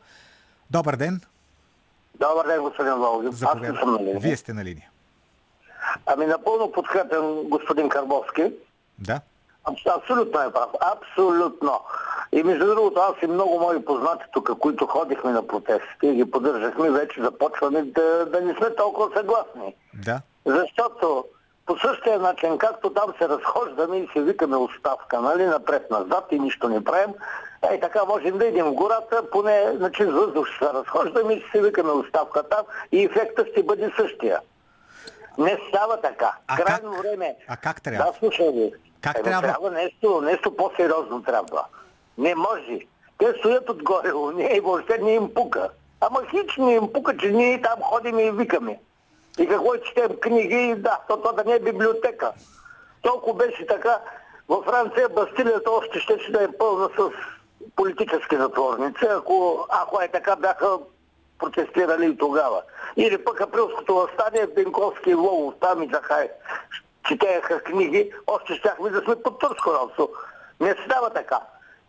[0.71, 1.21] Добър ден.
[2.15, 3.29] Добър ден, господин Волгин.
[3.29, 4.19] Аз не съм на линия.
[4.19, 4.89] Вие сте на линия.
[6.05, 8.53] Ами напълно подкрепям господин Карбовски.
[9.01, 9.21] Да.
[9.65, 10.69] Абс- Абсолютно е прав.
[10.81, 11.79] Абсолютно.
[12.31, 16.31] И между другото, аз и много мои познати тук, които ходихме на протестите и ги
[16.31, 19.75] поддържахме, вече започваме да, да не сме толкова съгласни.
[19.93, 20.21] Да.
[20.45, 21.25] Защото
[21.65, 26.69] по същия начин, както там се разхождаме и се викаме оставка, нали, напред-назад и нищо
[26.69, 27.13] не правим,
[27.71, 31.41] е така можем да идем в гората, поне на чист въздух ще се разхождаме и
[31.41, 34.39] ще се викаме оставка там и ефектът ще бъде същия.
[35.39, 36.33] Не става така.
[36.47, 37.01] А Крайно как?
[37.01, 37.35] време.
[37.47, 38.11] А как трябва?
[38.11, 38.73] Да, слушай ви.
[39.01, 39.41] Как Еми, трябва?
[39.47, 41.65] Трябва нещо, нещо по-сериозно трябва.
[42.17, 42.79] Не може.
[43.17, 45.69] Те стоят отгоре, уния и въобще не им пука.
[46.01, 48.79] Ама хич не им пука, че ние там ходим и викаме.
[49.39, 52.31] И какво четем книги, да, то, то да не е библиотека.
[53.01, 53.99] Толкова беше така,
[54.49, 57.09] във Франция Бастилията още ще да е пълна с
[57.75, 60.77] политически затворници, ако, ако е така бяха
[61.39, 62.61] протестирали и тогава.
[62.97, 66.29] Или пък априлското възстание, Бенковски и Лолов там и Захай
[67.09, 70.09] четееха книги, още щяхме да сме под турско робство.
[70.59, 71.39] Не става така.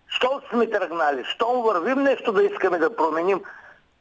[0.08, 3.40] Щом сме тръгнали, щом вървим нещо да искаме да променим,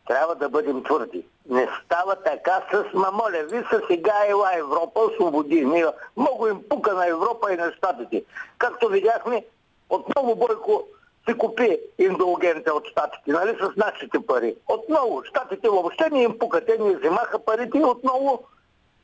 [0.07, 1.25] трябва да бъдем твърди.
[1.49, 5.83] Не става така с, ма моля ви, са сега ела Европа, освободи.
[6.17, 8.23] Много им пука на Европа и на Штатите.
[8.57, 9.45] Както видяхме,
[9.89, 10.83] отново Бойко
[11.27, 14.55] си купи индулгенте от Штатите, нали, с нашите пари.
[14.67, 18.43] Отново, Штатите въобще не им пука, те ни вземаха парите и отново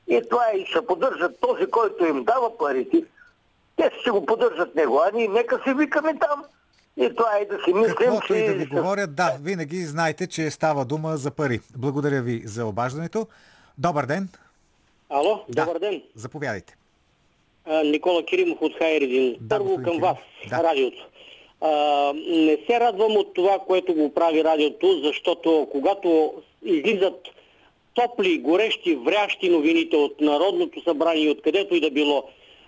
[0.07, 3.03] и това е, и ще поддържат този, който им дава парите.
[3.75, 6.43] Те ще го поддържат него, а ние нека си викаме там.
[6.97, 10.51] И това е да си мислим, Каквото и да ви говорят, да, винаги знайте, че
[10.51, 11.59] става дума за пари.
[11.77, 13.27] Благодаря ви за обаждането.
[13.77, 14.29] Добър ден.
[15.09, 15.65] Ало, Да.
[15.65, 16.01] добър ден.
[16.15, 16.75] Заповядайте.
[17.83, 19.35] Никола Киримов от Хайредин.
[19.41, 20.01] Да, Първо към Киримов.
[20.01, 20.17] вас,
[20.49, 20.63] Да.
[20.63, 21.07] радиото.
[21.67, 26.33] А, не се радвам от това, което го прави радиото, защото когато
[26.65, 27.27] излизат
[27.93, 32.23] топли, горещи, врящи новините от Народното събрание откъдето и да било,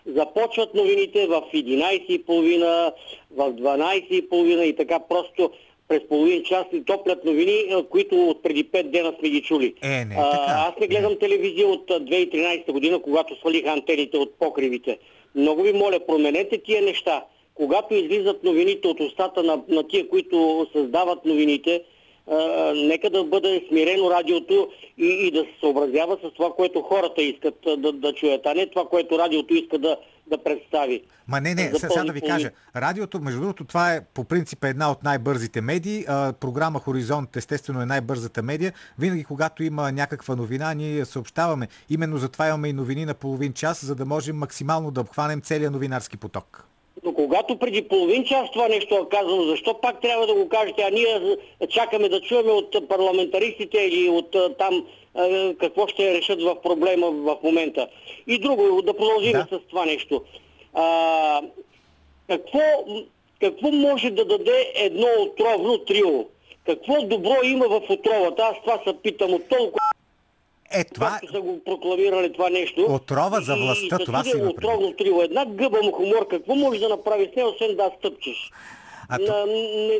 [0.06, 2.94] започват новините в 11.30,
[3.32, 5.52] в 12.30 и така просто
[5.88, 9.74] през половин час и топлят новини, а, които от преди 5 дена сме ги чули.
[9.84, 10.54] Е, не е А, така.
[10.70, 14.98] аз не гледам телевизия от а, 2013 година, когато свалиха антените от покривите.
[15.36, 17.24] Много ви моля, променете тия неща.
[17.58, 21.84] Когато излизат новините от устата на, на тия, които създават новините,
[22.32, 22.36] а,
[22.76, 27.56] нека да бъде смирено радиото и, и да се съобразява с това, което хората искат
[27.78, 31.04] да, да чуят, а не това, което радиото иска да, да представи.
[31.28, 32.52] Ма не, не, сега да ви кажа.
[32.76, 36.06] Радиото, между другото, това е по принцип една от най-бързите медии.
[36.08, 38.74] А, програма Хоризонт, естествено, е най-бързата медия.
[39.00, 41.68] Винаги, когато има някаква новина, ние я съобщаваме.
[41.90, 45.72] Именно затова имаме и новини на половин час, за да можем максимално да обхванем целия
[45.72, 46.68] новинарски поток.
[47.08, 50.82] Но когато преди половин час това нещо е казано, защо пак трябва да го кажете,
[50.82, 51.38] а ние
[51.70, 54.86] чакаме да чуваме от парламентаристите или от там
[55.60, 57.88] какво ще решат в проблема в момента.
[58.28, 59.48] И друго, да продължим Да.
[59.52, 60.22] с това нещо.
[60.74, 61.42] А,
[62.28, 62.60] какво,
[63.40, 66.26] какво може да даде едно отровно трио?
[66.66, 68.44] Какво добро има в отровата?
[68.44, 69.80] Аз това се питам от толкова,
[70.72, 72.86] Е, това както са го прокламирали това нещо.
[72.90, 75.22] Отрова за властта, и, това си има отровно трио.
[75.22, 78.52] Една гъба му хумор, какво може да направи с нея, освен да стъпчеш?
[79.10, 80.00] А На, не,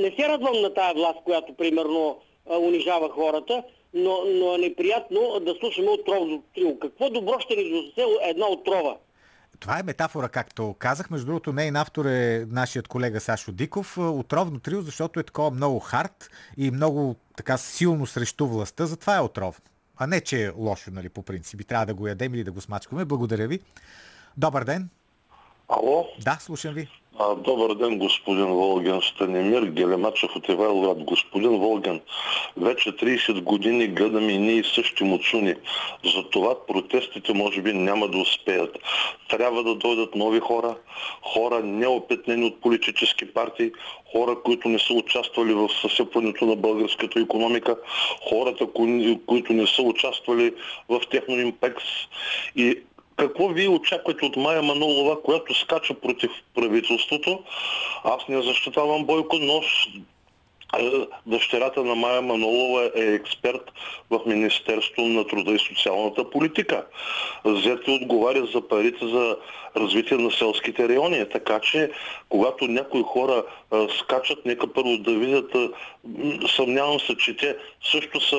[0.00, 2.18] не се радвам на тая власт, която примерно
[2.60, 3.62] унижава хората,
[3.94, 6.78] но, но е неприятно да слушаме отровно трио.
[6.78, 8.96] Какво добро ще ни донесе една отрова?
[9.60, 11.10] Това е метафора, както казах.
[11.10, 13.98] Между другото, нейн автор е нашият колега Сашо Диков.
[13.98, 18.86] Отровно трио, защото е такова много хард и много така силно срещу властта.
[18.86, 19.60] Затова е отровно.
[20.02, 21.60] А не, че е лошо, нали, по принцип.
[21.60, 23.04] И трябва да го ядем или да го смачкаме.
[23.04, 23.60] Благодаря ви.
[24.36, 24.88] Добър ден.
[25.72, 26.88] Ало, Да, слушам ви.
[27.18, 31.04] а, добър ден, господин Волген Станимир Гелемачев от Ивайловград.
[31.04, 32.00] Господин Волген,
[32.56, 35.54] вече 30 години гледаме и ние същи муцуни.
[36.14, 38.78] Затова протестите може би няма да успеят.
[39.28, 40.76] Трябва да дойдат нови хора,
[41.24, 43.70] хора неопетнени от политически партии,
[44.12, 47.76] хора, които не са участвали в съсипването на българската економика,
[48.30, 50.54] хората, кои- които не са участвали
[50.88, 51.84] в техноимпекс
[52.56, 52.78] и
[53.16, 57.42] какво вие очаквате от Майя Манолова, която скача против правителството?
[58.04, 59.62] Аз не защитавам Бойко, но
[61.26, 63.72] дъщерята на Майя Манолова е експерт
[64.10, 66.86] в Министерство на труда и социалната политика.
[67.44, 69.36] Зете отговаря за парите за
[69.76, 71.28] развитие на селските райони.
[71.32, 71.90] Така че,
[72.28, 75.68] когато някои хора а, скачат, нека първо да видят, а,
[76.48, 77.56] съмнявам се, че те
[77.92, 78.36] също са,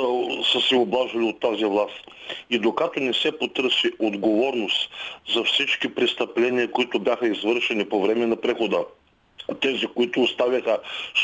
[0.51, 2.01] са се облажили от тази власт.
[2.49, 4.89] И докато не се потърси отговорност
[5.33, 8.85] за всички престъпления, които бяха извършени по време на прехода,
[9.61, 10.77] тези, които оставяха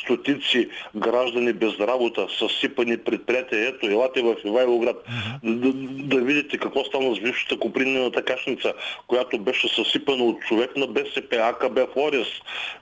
[0.04, 3.68] стотици граждани без работа, съсипани предприятия.
[3.68, 5.06] Ето, елате в Ивайлоград,
[5.44, 5.72] да,
[6.04, 8.74] да видите какво стана с бившата Копринената кашница,
[9.08, 12.28] която беше съсипана от човек на БСП, АКБ Флорес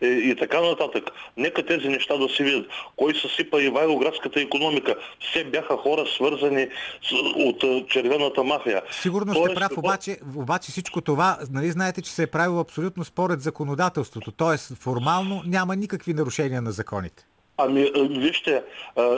[0.01, 1.11] и, и така нататък.
[1.37, 2.67] Нека тези неща да се видят.
[2.95, 4.95] Кой съсипа Ивайлоградската економика?
[5.29, 6.67] Все бяха хора свързани
[7.03, 8.81] с, от а, червената мафия.
[8.91, 12.59] Сигурно сте Тоест, прав, какво- обаче, обаче всичко това, нали знаете, че се е правило
[12.59, 14.31] абсолютно според законодателството.
[14.31, 17.25] Тоест, формално няма никакви нарушения на законите.
[17.57, 18.63] Ами, а, вижте,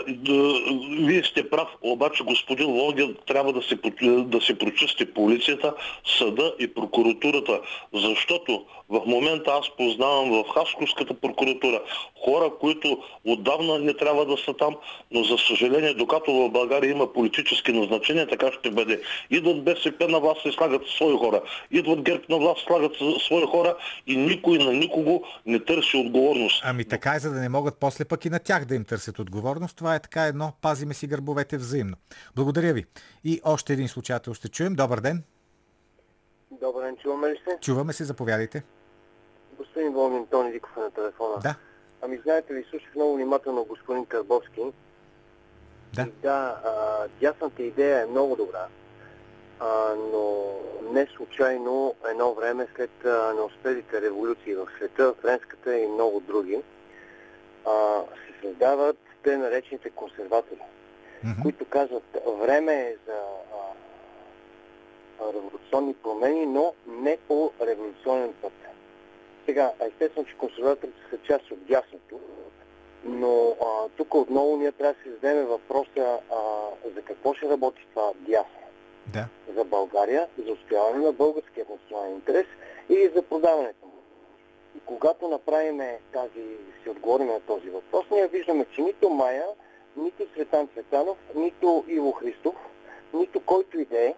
[0.08, 0.54] да,
[1.06, 3.76] вие сте прав, обаче господин Волгин трябва да се,
[4.24, 5.74] да се прочисти полицията,
[6.18, 7.62] съда и прокуратурата,
[7.94, 11.82] защото в момента аз познавам в Хасковската прокуратура
[12.26, 14.76] хора, които отдавна не трябва да са там,
[15.12, 19.02] но за съжаление, докато в България има политически назначения, така ще бъде.
[19.30, 21.42] Идват БСП на власт и слагат свои хора.
[21.72, 23.76] Идват ГЕРБ на власт, слагат свои хора
[24.08, 26.62] и никой на никого не търси отговорност.
[26.66, 29.20] Ами така е, за да не могат после пък и на тях да им търсят
[29.20, 29.78] отговорност.
[29.78, 31.96] Това е така едно, пазиме си гърбовете взаимно.
[32.36, 32.86] Благодаря ви.
[33.24, 34.76] И още един случател ще чуем.
[34.76, 35.24] Добър ден.
[36.62, 37.58] Добър ден, чуваме ли се?
[37.62, 38.64] Чуваме се, заповядайте.
[39.60, 41.36] Господин Волгин Тони Диков е на телефона.
[41.42, 41.56] Да,
[42.02, 44.62] Ами знаете ли, слушах много внимателно господин Карбовски.
[45.96, 46.02] да.
[46.02, 46.72] И да, а,
[47.20, 48.68] дясната идея е много добра,
[49.60, 50.54] а, но
[50.92, 56.62] не случайно едно време след а, неуспелите революции в света, френската и много други,
[57.66, 60.62] а, се създават те наречените консерватори,
[61.24, 61.42] Мгм.
[61.42, 62.04] които казват
[62.40, 63.18] време е за
[65.22, 68.52] а, революционни промени, но не по революционен път.
[69.50, 72.20] Сега, естествено, че консерваторите са част от дясното,
[73.04, 76.38] но а, тук отново ние трябва да си зададем въпроса а,
[76.96, 78.62] за какво ще работи това дясно.
[79.08, 79.28] Да.
[79.58, 82.46] За България, за устояване на българския национален интерес
[82.90, 83.94] или за продаването му.
[84.78, 85.82] И когато направим
[86.14, 86.44] тази,
[86.84, 89.46] си отговорим на този въпрос, ние виждаме, че нито Майя,
[89.98, 92.56] нито Светан Цветанов, нито Иво Христов,
[93.14, 94.14] нито който и да е,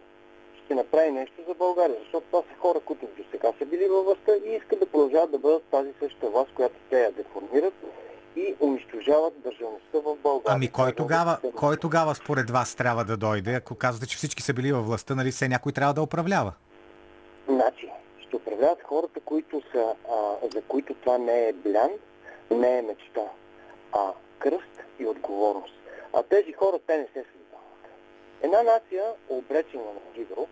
[0.66, 1.98] ще направи нещо за България.
[2.00, 5.32] Защото това са хора, които до сега са били във властта и искат да продължават
[5.32, 7.74] да бъдат тази същата власт, която те я деформират
[8.36, 10.56] и унищожават държавността в България.
[10.56, 13.54] Ами кой тогава, кой тогава според вас трябва да дойде?
[13.54, 16.54] Ако казвате, че всички са били във властта, нали все някой трябва да управлява?
[17.48, 21.92] Значи, ще управляват хората, които са, а, за които това не е блян,
[22.52, 23.22] не е мечта,
[23.94, 25.74] а кръст и отговорност.
[26.14, 27.41] А тези хора, те не се създават.
[28.44, 30.48] Една нация, обречена на гидро,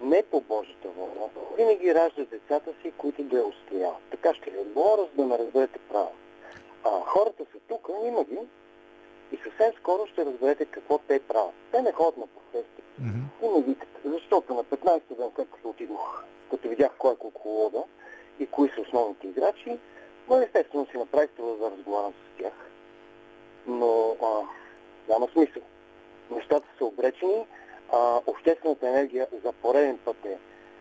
[0.00, 4.02] не по Божията воля, винаги ражда децата си, които да я устояват.
[4.10, 6.18] Така ще ви отговоря, за да ме разберете правилно.
[6.84, 8.38] А, хората са тук, има ги,
[9.32, 11.54] и съвсем скоро ще разберете какво те правят.
[11.72, 13.46] Те не ходят на протести Мгм.
[13.46, 13.88] и не викат.
[14.04, 17.88] Защото на 15 ден, след като отидох, като видях кой е колко
[18.40, 19.78] и кои са основните играчи,
[20.28, 22.52] но естествено си направих труда да разговарям с тях.
[23.66, 24.42] Но а,
[25.12, 25.62] няма смисъл.
[26.30, 27.46] Нещата са обречени,
[27.92, 30.36] а, обществената енергия за пореден път е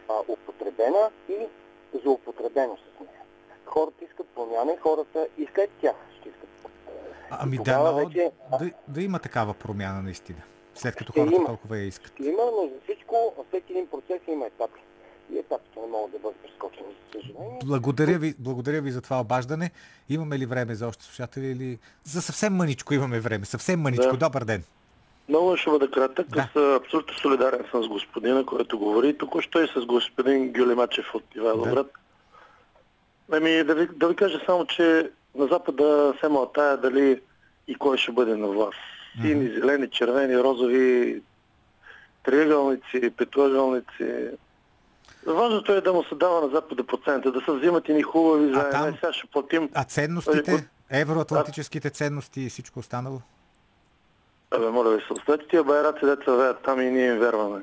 [0.10, 1.38] а, употребена и
[2.04, 3.12] злоупотребено с нея.
[3.66, 6.50] Хората искат промяна и хората и след тях ще искат
[7.30, 10.40] А- Ами да, но вече- да, да има такава промяна наистина.
[10.76, 11.46] След като Ще хората има.
[11.46, 12.14] толкова я искат.
[12.20, 13.16] Има, но за всичко,
[13.48, 14.82] всеки един процес има етапи.
[15.32, 17.60] И етапите не могат да бъдат прескочени, за съжаление.
[17.66, 19.72] Благодаря ви, благодаря ви за това обаждане.
[20.10, 21.80] Имаме ли време за още слушатели или...
[22.04, 23.46] За съвсем мъничко имаме време.
[23.46, 24.12] Съвсем мъничко.
[24.12, 24.18] Да.
[24.18, 24.64] Добър ден.
[25.30, 26.28] Много ще бъда кратък.
[26.28, 26.40] Да.
[26.42, 29.18] Аз съм абсолютно солидарен съм с господина, който говори.
[29.18, 31.88] Току-що и с господин Гюлемачев от Ивайловград.
[33.32, 37.22] Ами да ви, да ви кажа само, че на Запада се тая дали
[37.68, 38.80] и кой ще бъде на власт.
[39.22, 41.22] Сини, зелени, червени, розови,
[42.24, 44.30] триъгълници, петоъгълници.
[45.28, 48.54] Важното е да му се дава на Запада процента, да се взимат и ни хубави
[48.54, 48.72] заедно.
[48.72, 48.90] там?
[48.90, 49.70] Е, Сега ще платим.
[49.74, 50.68] А ценностите?
[50.90, 53.22] Евроатлантическите ценности и всичко останало?
[54.52, 57.62] Абе, моля ви се, оставете тия байраци, деца веят там и ние им вярваме.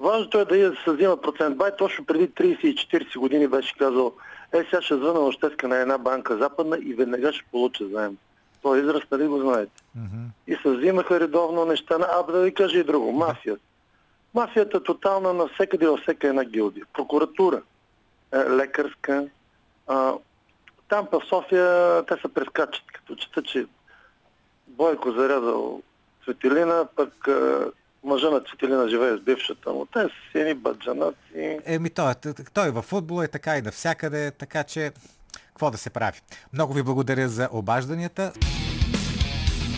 [0.00, 1.56] Важното е да я се взима процент.
[1.56, 4.12] Бай точно преди 30 и 40 години беше казал,
[4.52, 8.16] е сега ще звъна нощеска на една банка западна и веднага ще получа заем.
[8.62, 9.72] Той израз, нали го знаете?
[9.94, 10.26] Мгм.
[10.46, 11.98] И се взимаха редовно неща.
[11.98, 13.12] на- А, да ви кажа и друго.
[13.12, 13.62] Мафията.
[14.34, 16.86] Мафията е тотална навсекъде във всяка една гилдия.
[16.92, 17.62] Прокуратура,
[18.32, 19.26] е, лекарска.
[19.86, 20.12] А,
[20.88, 23.66] там в София те се прескачат, като чета, че
[24.66, 25.82] Бойко зарязал
[26.24, 27.28] Цветелина, пък
[28.04, 29.86] мъжа на Цветелина живее с бившата му.
[29.86, 31.58] Те са си едни баджанаци.
[31.64, 32.14] Еми, той, е-
[32.54, 34.92] той във футбола е така и навсякъде, така че
[35.46, 36.20] какво да се прави.
[36.52, 38.32] Много ви благодаря за обажданията.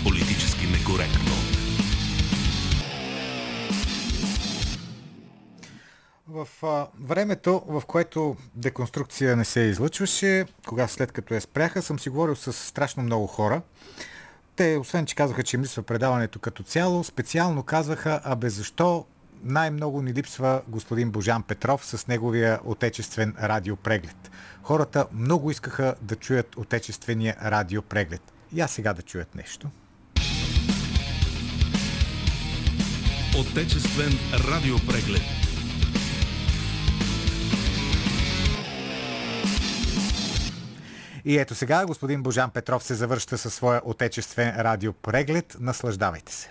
[0.04, 1.35] Политически некоректно.
[6.28, 11.98] В а, времето, в което деконструкция не се излъчваше, кога след като я спряха, съм
[11.98, 13.62] си говорил с страшно много хора.
[14.57, 19.07] Те, освен че казваха, че им липсва предаването като цяло, специално казваха, абе защо
[19.45, 24.31] най-много ни липсва господин Божан Петров с неговия отечествен радиопреглед.
[24.62, 28.33] Хората много искаха да чуят отечествения радиопреглед.
[28.53, 29.71] Я сега да чуят нещо.
[33.38, 35.43] Отечествен радиопреглед.
[41.25, 45.57] И ето сега господин Божан Петров се завършва със своя отечествен радиопреглед.
[45.61, 46.51] Наслаждавайте се.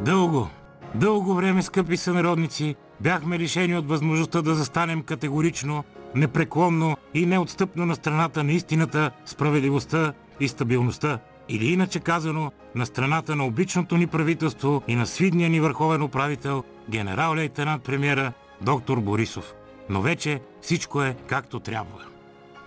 [0.00, 0.48] Дълго,
[0.94, 5.84] дълго време, скъпи сънародници, бяхме лишени от възможността да застанем категорично,
[6.14, 11.18] непреклонно и неотстъпно на страната на истината, справедливостта и стабилността.
[11.48, 16.64] Или иначе казано, на страната на обичното ни правителство и на свидния ни върховен управител,
[16.90, 19.54] генерал-лейтенант премиера доктор Борисов.
[19.88, 22.04] Но вече всичко е както трябва.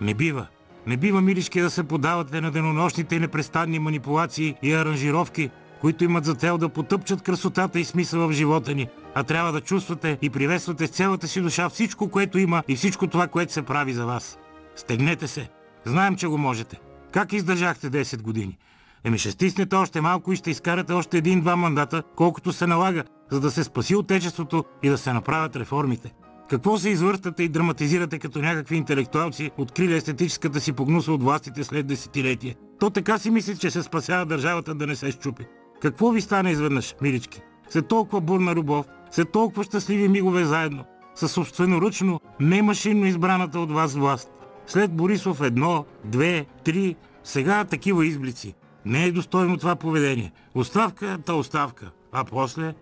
[0.00, 0.46] Не бива.
[0.86, 5.50] Не бива, милички, да се подавате на денонощните и непрестанни манипулации и аранжировки,
[5.80, 9.60] които имат за цел да потъпчат красотата и смисъла в живота ни, а трябва да
[9.60, 13.62] чувствате и приветствате с цялата си душа всичко, което има и всичко това, което се
[13.62, 14.38] прави за вас.
[14.76, 15.48] Стегнете се.
[15.84, 16.80] Знаем, че го можете.
[17.18, 18.58] Как издържахте 10 години?
[19.04, 23.40] Еми ще стиснете още малко и ще изкарате още един-два мандата, колкото се налага, за
[23.40, 26.12] да се спаси отечеството и да се направят реформите.
[26.50, 31.86] Какво се извъртате и драматизирате като някакви интелектуалци, открили естетическата си погнуса от властите след
[31.86, 32.54] десетилетие?
[32.80, 35.46] То така си мисли, че се спасява държавата да не се щупи.
[35.82, 37.40] Какво ви стана изведнъж, милички?
[37.70, 43.72] След толкова бурна любов, след толкова щастливи мигове заедно, със собственоръчно, не машинно избраната от
[43.72, 44.30] вас власт.
[44.66, 46.96] След Борисов едно, две, три,
[47.28, 48.54] сега такива изблици.
[48.84, 50.32] Не е достойно това поведение.
[50.54, 51.90] Оставка, та оставка.
[52.12, 52.74] А после?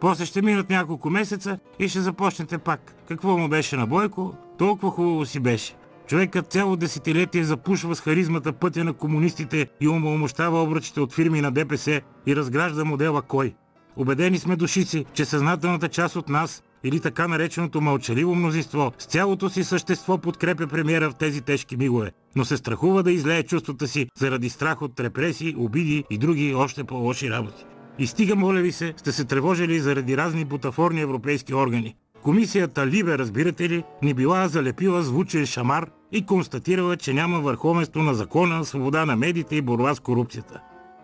[0.00, 2.94] После ще минат няколко месеца и ще започнете пак.
[3.08, 5.74] Какво му беше на Бойко, толкова хубаво си беше.
[6.06, 11.50] Човекът цяло десетилетие запушва с харизмата пътя на комунистите и омалмощава обръчите от фирми на
[11.50, 13.54] ДПС и разгражда модела кой.
[13.96, 19.48] Обедени сме душици, че съзнателната част от нас или така нареченото мълчаливо мнозинство с цялото
[19.48, 24.06] си същество подкрепя премиера в тези тежки мигове, но се страхува да излее чувствата си
[24.18, 27.64] заради страх от репресии, обиди и други още по-лоши работи.
[27.98, 31.94] И стига, моля ви се, сте се тревожили заради разни бутафорни европейски органи.
[32.22, 38.14] Комисията Либе, разбирате ли, ни била залепила звучен шамар и констатирала, че няма върховенство на
[38.14, 40.60] закона, свобода на медиите и борба с корупцията.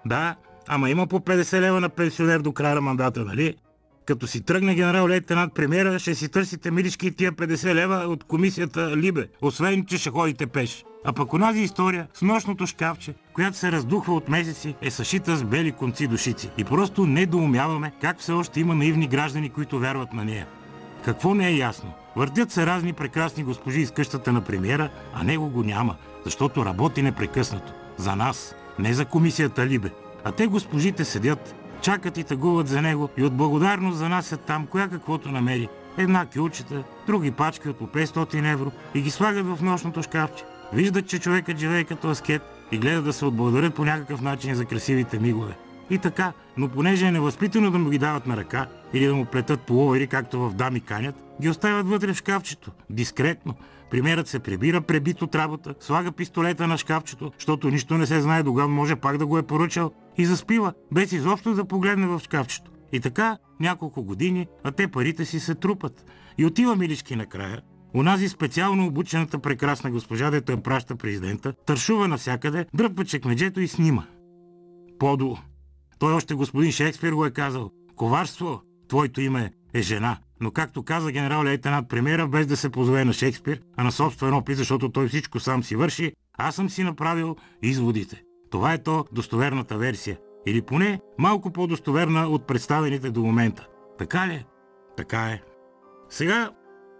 [0.07, 0.37] Да,
[0.69, 3.55] ама има по 50 лева на пенсионер до края на мандата, нали?
[4.11, 8.25] Като си тръгне генерал лейтенант премиера, ще си търсите милички и тия 50 лева от
[8.25, 10.85] комисията Либе, освен, че ще ходите пеш.
[11.05, 15.45] А пък онази история с нощното шкафче, която се раздухва от месеци, е съшита с
[15.45, 16.51] бели конци душици.
[16.59, 20.47] И просто недоумяваме как все още има наивни граждани, които вярват на нея.
[21.05, 21.93] Какво не е ясно?
[22.17, 27.03] Въртят се разни прекрасни госпожи из къщата на премиера, а него го няма, защото работи
[27.03, 27.73] непрекъснато.
[27.97, 29.91] За нас, не за комисията Либе.
[30.25, 34.89] А те госпожите седят, чакат и тъгуват за него и от благодарност занасят там коя
[34.89, 35.69] каквото намери.
[35.99, 40.45] Една кюлчета, други пачки от по 500 евро и ги слагат в нощното шкафче.
[40.73, 44.65] Виждат, че човекът живее като аскет и гледат да се отблагодарят по някакъв начин за
[44.65, 45.55] красивите мигове.
[45.91, 49.25] И така, но понеже е невъзпитано да му ги дават на ръка или да му
[49.25, 53.55] плетат половери, както в дами канят, ги оставят вътре в шкафчето, дискретно.
[53.91, 58.43] Примерът се прибира пребит от работа, слага пистолета на шкафчето, защото нищо не се знае
[58.43, 62.71] дога може пак да го е поръчал и заспива, без изобщо да погледне в шкафчето.
[62.93, 66.05] И така няколко години, а те парите си се трупат.
[66.39, 67.63] И отива милички накрая,
[67.95, 74.05] Унази специално обучената прекрасна госпожа, дето я праща президента, тършува навсякъде, дръпва чекмеджето и снима.
[74.99, 75.39] Подо.
[76.01, 77.71] Той още господин Шекспир го е казал.
[77.97, 80.19] Коварство, твоето име е жена.
[80.41, 84.35] Но както каза генерал лейтенант премиера, без да се позове на Шекспир, а на собствен
[84.35, 88.23] опит, защото той всичко сам си върши, аз съм си направил изводите.
[88.51, 90.19] Това е то достоверната версия.
[90.47, 93.67] Или поне малко по-достоверна от представените до момента.
[93.99, 94.45] Така ли?
[94.97, 95.43] Така е.
[96.09, 96.51] Сега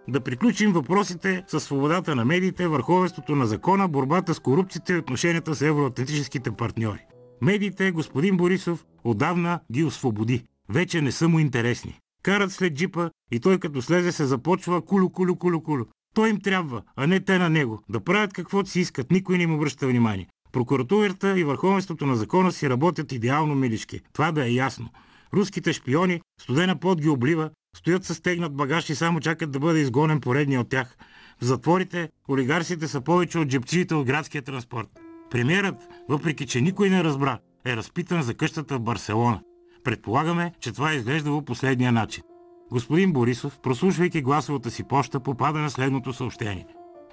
[0.07, 5.55] да приключим въпросите с свободата на медиите, върховенството на закона, борбата с корупцията и отношенията
[5.55, 7.05] с евроатлантическите партньори.
[7.41, 10.43] Медиите, господин Борисов, отдавна ги освободи.
[10.69, 11.99] Вече не са му интересни.
[12.23, 15.85] Карат след джипа и той като слезе се започва кулю, кулю, кулю, кулю.
[16.15, 17.83] Той им трябва, а не те на него.
[17.89, 20.27] Да правят каквото си искат, никой не им обръща внимание.
[20.51, 24.01] Прокуратурата и върховенството на закона си работят идеално милишки.
[24.13, 24.89] Това да е ясно.
[25.33, 29.79] Руските шпиони, студена под ги облива, стоят със стегнат багаж и само чакат да бъде
[29.79, 30.97] изгонен поредния от тях.
[31.41, 34.87] В затворите олигарсите са повече от джепците от градския транспорт.
[35.31, 35.75] Премьерът,
[36.09, 39.41] въпреки че никой не разбра, е разпитан за къщата в Барселона.
[39.83, 42.23] Предполагаме, че това е изглеждало последния начин.
[42.71, 46.65] Господин Борисов, прослушвайки гласовата си поща, попада на следното съобщение.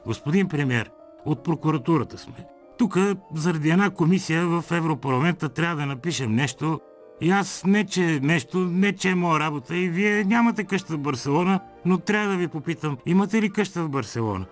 [0.07, 0.91] Господин премьер,
[1.25, 2.35] от прокуратурата сме.
[2.79, 2.99] Тук,
[3.35, 6.81] заради една комисия в Европарламента, трябва да напишем нещо.
[7.21, 10.99] И аз не че нещо, не че е моя работа и вие нямате къща в
[10.99, 14.47] Барселона, но трябва да ви попитам, имате ли къща в Барселона?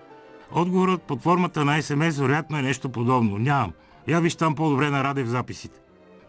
[0.53, 3.38] Отговорът под формата на СМС вероятно е нещо подобно.
[3.38, 3.72] Нямам.
[4.09, 5.80] Я виж там по-добре на Раде в записите.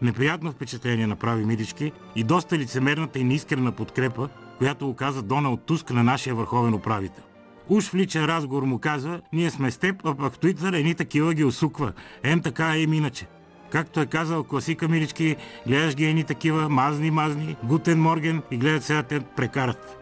[0.02, 6.04] Неприятно впечатление направи Мидички и доста лицемерната и неискрена подкрепа, която оказа Доналд Туск на
[6.04, 7.24] нашия върховен управител.
[7.70, 11.34] Уж в личен разговор му казва, ние сме с теб, а пък Туитър едни такива
[11.34, 11.94] ги усуква.
[12.24, 13.28] Ем така е им иначе.
[13.70, 15.36] Както е казал класика Милички,
[15.68, 19.98] гледаш ги едни такива, мазни, мазни, гутен морген и гледат сега те прекарат.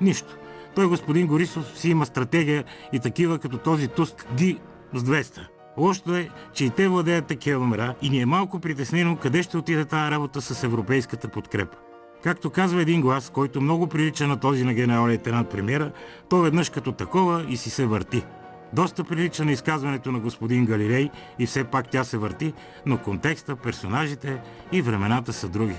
[0.00, 0.36] Нищо.
[0.74, 4.58] Той господин Горисов си има стратегия и такива като този Туск ги
[4.94, 5.53] с 200.
[5.76, 9.56] Лошото е, че и те владеят такива номера и ни е малко притеснено къде ще
[9.56, 11.76] отиде тази работа с европейската подкрепа.
[12.22, 15.92] Както казва един глас, който много прилича на този на генерал лейтенант премиера,
[16.28, 18.24] то веднъж като такова и си се върти.
[18.72, 22.52] Доста прилича на изказването на господин Галилей и все пак тя се върти,
[22.86, 24.40] но контекста, персонажите
[24.72, 25.76] и времената са други.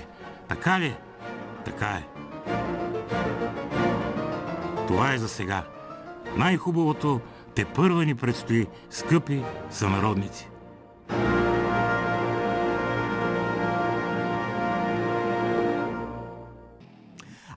[0.48, 0.98] Така ли е?
[1.64, 2.04] Така е.
[4.86, 5.64] Това е за сега.
[6.36, 7.20] Най-хубавото
[7.56, 10.48] те първа ни предстои, скъпи сънародници.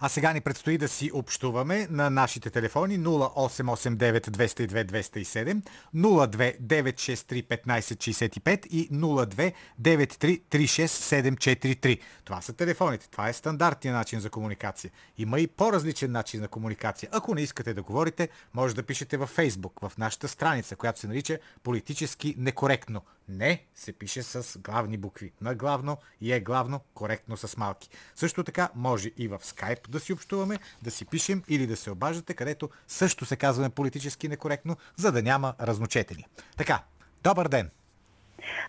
[0.01, 5.61] А сега ни предстои да си общуваме на нашите телефони 0889 202 207,
[5.95, 11.99] 02 963 1565 и 02 93 743.
[12.23, 13.09] Това са телефоните.
[13.09, 14.91] Това е стандартният начин за комуникация.
[15.17, 17.09] Има и по-различен начин на комуникация.
[17.11, 21.07] Ако не искате да говорите, може да пишете във Фейсбук, в нашата страница, която се
[21.07, 23.01] нарича политически некоректно.
[23.29, 25.31] Не се пише с главни букви.
[25.41, 27.89] На главно и е главно, коректно с малки.
[28.15, 31.91] Също така може и в скайп да си общуваме, да си пишем или да се
[31.91, 36.25] обаждате, където също се казваме политически некоректно, за да няма разночетени.
[36.57, 36.83] Така,
[37.23, 37.69] добър ден!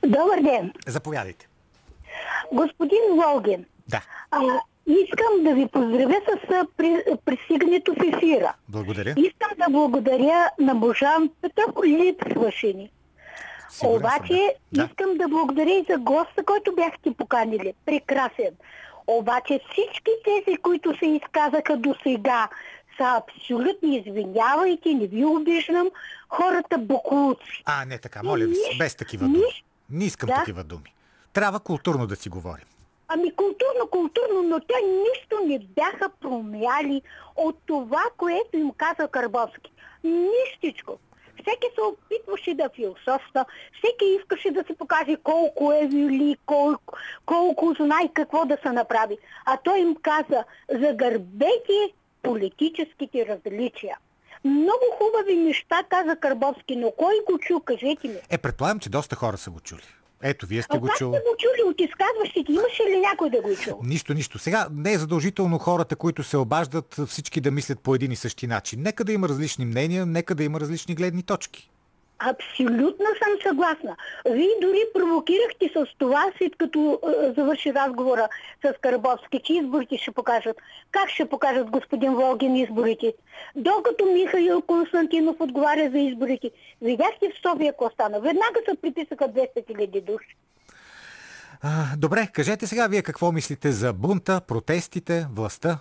[0.02, 0.72] Добър ден!
[0.86, 1.48] Заповядайте.
[2.52, 4.40] Господин Волгин, Да, а,
[4.86, 6.66] искам да ви поздравя с
[7.24, 8.54] пристигането в ефира.
[8.68, 9.10] благодаря.
[9.10, 12.90] Искам да благодаря на Божан Петров, липсваше ни.
[13.70, 14.82] Сигурен съм, Обаче да.
[14.82, 14.88] Да.
[14.90, 17.74] искам да благодаря и за госта, който бяхте поканили.
[17.86, 18.54] Прекрасен.
[19.06, 22.48] Обаче всички тези, които се изказаха до сега,
[22.96, 25.88] са абсолютно извинявайте, не ви обиждам,
[26.28, 27.62] хората буклуци.
[27.64, 29.38] А, не така, моля ви се, без такива думи.
[29.38, 29.64] Нищо.
[29.90, 30.34] Не искам Да.
[30.34, 30.94] такива думи.
[31.32, 32.64] Трябва културно да си говорим.
[33.08, 37.02] Ами културно, културно, но те нищо не бяха промяли
[37.36, 39.72] от това, което им каза Карбовски.
[40.04, 40.98] Нищичко.
[41.42, 43.44] Всеки се опитваше да философства,
[43.78, 46.94] всеки искаше да се покаже колко е велик, колко,
[47.26, 49.18] колко знае какво да се направи.
[49.46, 53.96] А той им каза, загърбете политическите различия.
[54.44, 58.16] Много хубави неща каза Карбовски, но кой го чу, кажете ми?
[58.30, 59.82] Е, предполагам, че доста хора са го чули.
[60.22, 61.16] Ето, вие сте А го как чули.
[61.16, 62.52] сте го чули от изказващите?
[62.52, 63.80] Имаше ли някой да го е чул?
[63.82, 64.38] Нищо, нищо.
[64.38, 68.46] Сега не е задължително хората, които се обаждат, всички да мислят по един и същи
[68.46, 68.82] начин.
[68.82, 71.70] Нека да има различни мнения, нека да има различни гледни точки.
[72.20, 73.96] Абсолютно съм съгласна.
[74.30, 78.28] Вие дори провокирахте с това, след като е, завърши разговора
[78.64, 80.56] с Карабовски, че изборите ще покажат.
[80.90, 83.14] Как ще покажат господин Волгин изборите?
[83.56, 86.50] Докато Михаил Константинов отговаря за изборите,
[86.82, 88.20] видяхте в София какво стана.
[88.20, 90.36] Веднага се приписаха 200 хиляди души.
[91.62, 95.78] А, добре, кажете сега вие какво мислите за бунта, протестите, властта?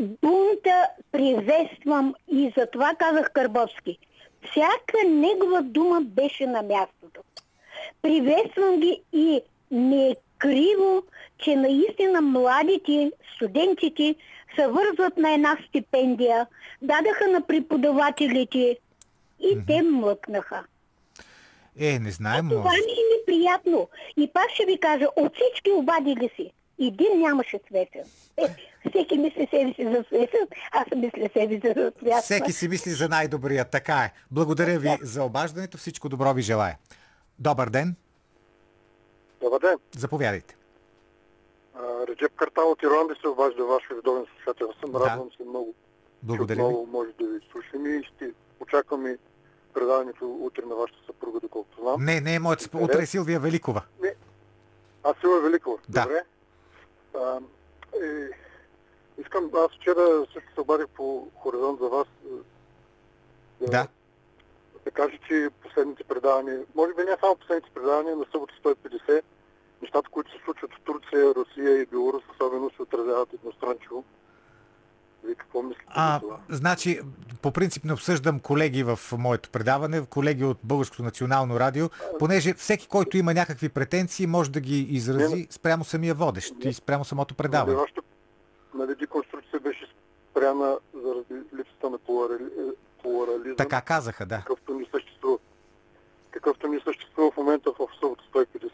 [0.00, 3.98] Бунта приветствам и за това казах Карбовски.
[4.42, 7.20] Всяка негова дума беше на мястото.
[8.02, 11.02] Приветствам ги и не е криво,
[11.38, 14.14] че наистина младите, студентите
[14.56, 16.46] се вързват на една стипендия,
[16.82, 18.78] дадаха на преподавателите
[19.40, 20.64] и те млъкнаха.
[21.80, 22.76] Е, не знаем, Това може.
[22.76, 23.88] ми е неприятно.
[24.16, 28.04] И пак ще ви кажа, от всички обадили си, един нямаше свесен.
[28.36, 28.42] Е,
[28.84, 30.40] всеки мисли себе си за свесен,
[30.72, 32.22] аз мисля себе си за свясна.
[32.22, 34.12] Всеки си мисли за най-добрия, така е.
[34.30, 36.78] Благодаря ви за обаждането, всичко добро ви желая.
[37.38, 37.96] Добър ден,
[39.40, 39.76] Добър ден.
[39.92, 40.56] заповядайте.
[41.74, 44.68] А, Реджеп Картал от Ирландия се обажда ваш редовен слушател.
[44.80, 45.00] Съм Да.
[45.00, 45.86] радвам се много, че
[46.22, 46.62] Благодаря ви.
[46.64, 49.16] отново може да ви слушам и ще очаквам и
[49.74, 51.94] предаването утре на вашата съпруга, доколкото знам.
[51.98, 52.60] Не, не е моят...
[52.60, 53.82] сп- Утре е Силвия Великова.
[55.04, 55.78] Аз Сила Великова.
[55.88, 56.02] Да.
[56.02, 56.22] Добре.
[57.16, 57.38] А,
[57.96, 58.28] е,
[59.20, 62.06] искам, аз вчера също се обадих по хоризонт за вас.
[63.62, 63.88] е, Да.
[64.84, 69.22] да кажа, че последните предавания, може би не само последните предавания, на събота 150,
[69.82, 74.04] нещата, които се случват в Турция, Русия и Беларус, особено се отразяват едностранчиво.
[75.24, 76.38] Вие какво мислите А, за това?
[76.48, 77.00] значи,
[77.42, 81.88] по принцип не обсъждам колеги в моето предаване, колеги от Българското национално радио,
[82.18, 87.04] понеже всеки, който има някакви претенции, може да ги изрази спрямо самия водещ и спрямо
[87.04, 87.76] самото предаване.
[87.76, 87.97] вашата
[88.74, 89.86] нали, деконструкция беше
[90.30, 93.56] спряна заради липсата на плурали, е, плурализъм.
[93.56, 94.36] Така казаха, да.
[94.36, 95.38] какъвто ни съществува.
[96.30, 98.70] Какъвто ни съществува в момента в събота 150.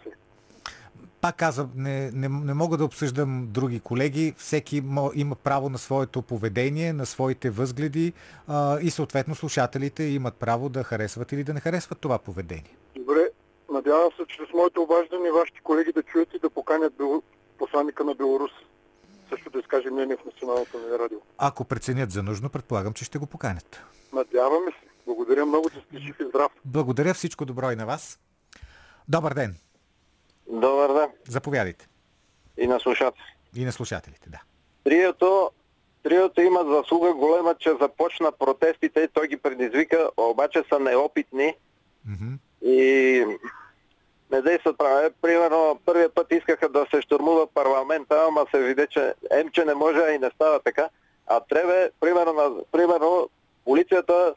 [1.21, 4.35] Пак казвам, не, не, не мога да обсъждам други колеги.
[4.39, 8.13] Всеки мо- има право на своето поведение, на своите възгледи
[8.49, 12.77] а, и съответно слушателите имат право да харесват или да не харесват това поведение.
[12.97, 13.31] Добре,
[13.73, 16.95] надявам се, чрез моето обаждане вашите колеги да чуят и да поканят
[17.59, 18.51] посланника на Беларус
[19.35, 21.19] също да изкаже мнение в Националното ни радио.
[21.39, 23.83] Ако преценят за нужно, предполагам, че ще го поканят.
[24.13, 24.87] Надяваме се.
[25.07, 26.53] Благодаря много, че сте жив и здрав.
[26.65, 28.21] Благодаря, всичко добро и на вас.
[29.09, 29.57] Добър ден.
[30.49, 31.09] Добър ден.
[31.29, 31.89] Заповядайте.
[32.59, 33.23] И на слушатели.
[33.57, 34.41] И на слушателите, да.
[34.85, 35.51] Триото,
[36.03, 41.55] триото има заслуга голема, че започна протестите, той ги предизвика, обаче са неопитни
[42.07, 42.35] Мгм.
[42.63, 43.25] и
[44.35, 45.11] не действат праве.
[45.23, 49.75] Примерно, първият път искаха да се штурмува парламента, ама се виде, че ем, че не
[49.75, 50.89] може, и не става така.
[51.27, 53.29] А трябва, примерно, примерно
[53.65, 54.35] полицията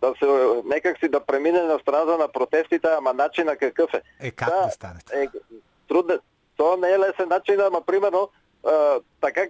[0.00, 0.26] да се,
[0.64, 4.02] некак си да премине на страната на протестите, ама начина какъв е.
[4.20, 4.98] Е, как да, стане?
[5.14, 5.26] Е,
[5.88, 6.18] трудно.
[6.56, 8.28] То не е лесен начин, ама примерно,
[8.66, 9.40] а, така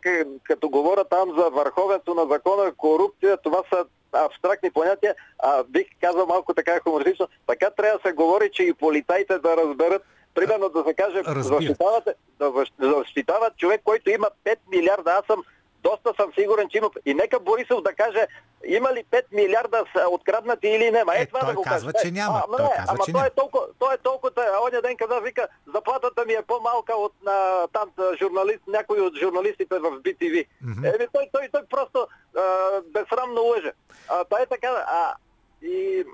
[0.43, 6.27] като говоря там за върховенство на закона, корупция, това са абстрактни понятия, а бих казал
[6.27, 10.03] малко така хумористично, така трябва да се говори, че и полицайите да разберат,
[10.35, 11.63] примерно да се каже, Разбират.
[11.63, 15.43] защитавате, да защ- защитават човек, който има 5 милиарда, аз съм
[15.83, 16.91] доста съм сигурен, че има.
[17.07, 18.27] И нека Борисов да каже,
[18.65, 21.05] има ли 5 милиарда откраднати или не?
[21.05, 22.39] Ма е, Е, това той да го казва, че няма.
[22.39, 24.83] А, ама Той не, казва, ама че той е толкова, той е толкова, а оня
[24.83, 27.91] ден каза, вика, заплатата ми е по-малка от на, там
[28.23, 30.47] журналист, някой от журналистите в BTV.
[30.63, 30.85] Мгм.
[30.85, 32.07] Еми, той, той, той просто
[32.37, 32.43] а,
[32.87, 33.73] безсрамно лъже.
[34.09, 35.15] А, той е така, а,
[35.63, 36.05] и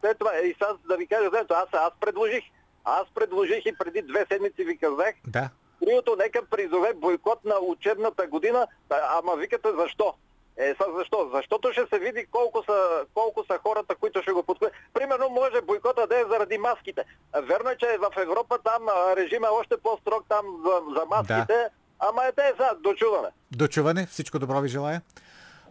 [0.00, 2.44] след това, и сега да ви кажа аз, аз предложих,
[2.84, 5.50] аз предложих и преди две седмици ви казах, Да.
[5.84, 10.14] Триото нека призове бойкот на учебната година, а- ама викате защо?
[10.58, 11.30] Е, са защо?
[11.34, 14.74] Защото ще се види колко са, колко са хората, които ще го подкрепят.
[14.94, 17.04] Примерно може бойкота да е заради маските.
[17.42, 18.82] Верно е, че в Европа там
[19.16, 21.68] режима е още по-строг там за, за маските,
[21.98, 23.28] ама е те са, дочуваме.
[23.52, 25.02] Дочуване, всичко добро ви желая.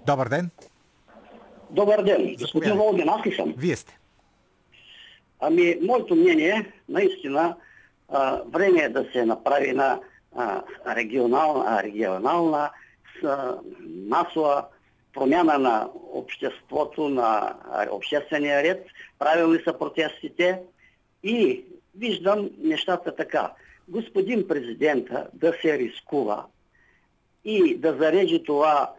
[0.05, 0.49] Добър ден.
[1.69, 2.77] Добър ден, господин.
[2.77, 3.53] Волгин, аз ли съм?
[3.57, 3.99] Вие сте.
[5.39, 7.55] Ами, моето мнение, наистина,
[8.09, 9.99] а, време е да се направи на
[10.35, 10.61] а,
[10.95, 12.69] регионална, регионална
[13.21, 13.47] с,
[14.07, 14.65] масова
[15.13, 17.55] промяна на обществото, на
[17.91, 18.85] обществения ред.
[19.19, 20.59] Правилни са протестите
[21.23, 21.63] и
[21.95, 23.51] виждам нещата така.
[23.87, 26.45] Господин президента да се рискува
[27.45, 28.91] и да зареже това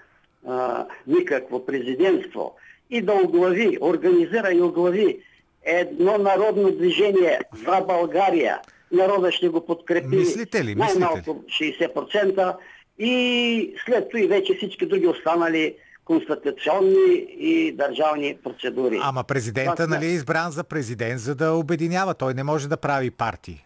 [0.46, 2.54] а, никакво президентство
[2.90, 5.22] и да оглави, организира и оглави
[5.64, 8.60] едно народно движение за България.
[8.92, 10.74] Народа ще го подкрепи Мислите ли?
[10.74, 12.56] Най-малко 60%
[12.98, 15.74] и след това и вече всички други останали
[16.04, 18.98] конституционни и държавни процедури.
[19.02, 22.14] Ама президента Това- нали е избран за президент, за да обединява.
[22.14, 23.64] Той не може да прави партии.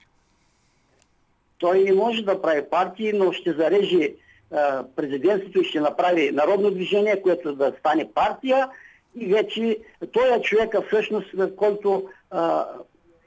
[1.59, 4.15] Той не може да прави партии, но ще зарежи
[4.53, 8.69] а, президентството и ще направи народно движение, което да стане партия
[9.17, 9.79] и вече
[10.13, 12.67] той е човека всъщност, който а,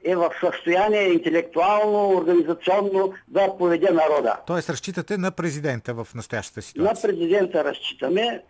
[0.04, 4.36] е в състояние интелектуално, организационно да поведе народа.
[4.46, 7.02] Тоест разчитате на президента в настоящата На ситуация.
[7.02, 8.42] президента разчитаме, е,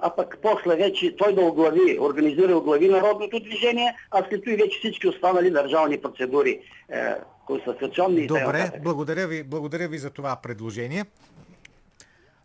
[0.00, 4.52] а пък после вече той да оглави, организира и оглави народното движение, а след това
[4.52, 7.14] и вече всички останали държавни процедури, е,
[7.46, 8.26] конституционни и.
[8.26, 11.04] Добре, благодаря ви, благодаря ви за това предложение.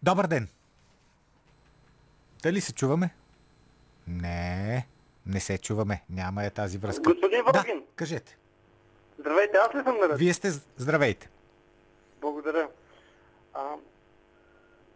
[0.03, 0.47] Добър ден.
[2.43, 3.09] Дали се чуваме?
[4.07, 4.87] Не,
[5.27, 6.03] не се чуваме.
[6.09, 7.13] Няма е тази връзка.
[7.13, 8.37] Господин Да, Волгин, кажете.
[9.19, 10.17] здравейте, аз ли съм наред?
[10.17, 11.29] Вие сте здравейте.
[12.21, 12.67] Благодаря.
[13.53, 13.75] А,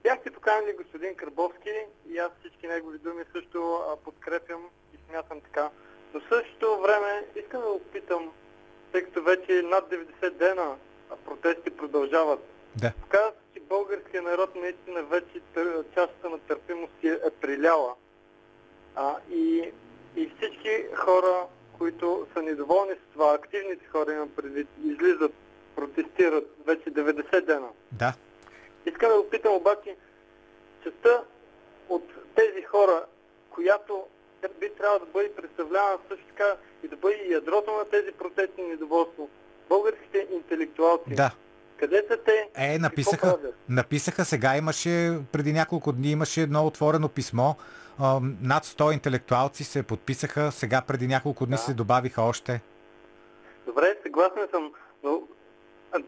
[0.04, 1.70] бяхте поканили господин Карбовски
[2.10, 5.70] и аз всички негови думи също а, подкрепям и смятам така.
[6.14, 8.32] Но в същото време искам да го питам,
[8.92, 10.76] тъй като вече над 90 дена
[11.26, 12.40] протести продължават.
[12.76, 12.94] Да.
[13.10, 15.42] Казва че българския народ наистина вече
[15.96, 17.96] частта на търпимост е, е приляла.
[18.96, 19.72] А, и,
[20.16, 21.46] и всички хора,
[21.78, 25.34] които са недоволни с това, активните хора имам предвид, излизат,
[25.76, 27.68] протестират вече 90 дена.
[27.92, 28.14] Да.
[28.86, 29.96] Искам да го питам обаче,
[30.84, 31.24] частта
[31.90, 32.04] от
[32.36, 33.06] тези хора,
[33.50, 34.04] която
[34.60, 39.30] би трябвало да бъде представлявана също така и да бъде ядрото на тези протестни недоволство,
[39.70, 41.16] българските интелектуалци.
[41.16, 41.32] Да.
[41.78, 42.50] Къде са те?
[42.56, 43.38] Е, написаха,
[43.70, 47.54] написаха сега имаше, преди няколко дни имаше едно отворено писмо.
[48.42, 52.62] Над 100 интелектуалци се подписаха, сега преди няколко дни се добавиха още.
[53.66, 54.72] Добре, съгласен съм,
[55.04, 55.22] но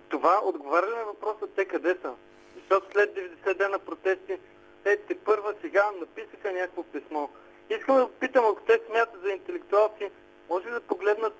[0.10, 2.12] това отговаря на въпроса те къде са?
[2.56, 3.16] Защото след
[3.46, 4.38] 90 дена протести,
[4.84, 7.28] те те първа сега написаха някакво писмо.
[7.70, 10.12] Искам да питам, ако те смятат за интелектуалци,
[10.50, 11.34] може ли да погледнат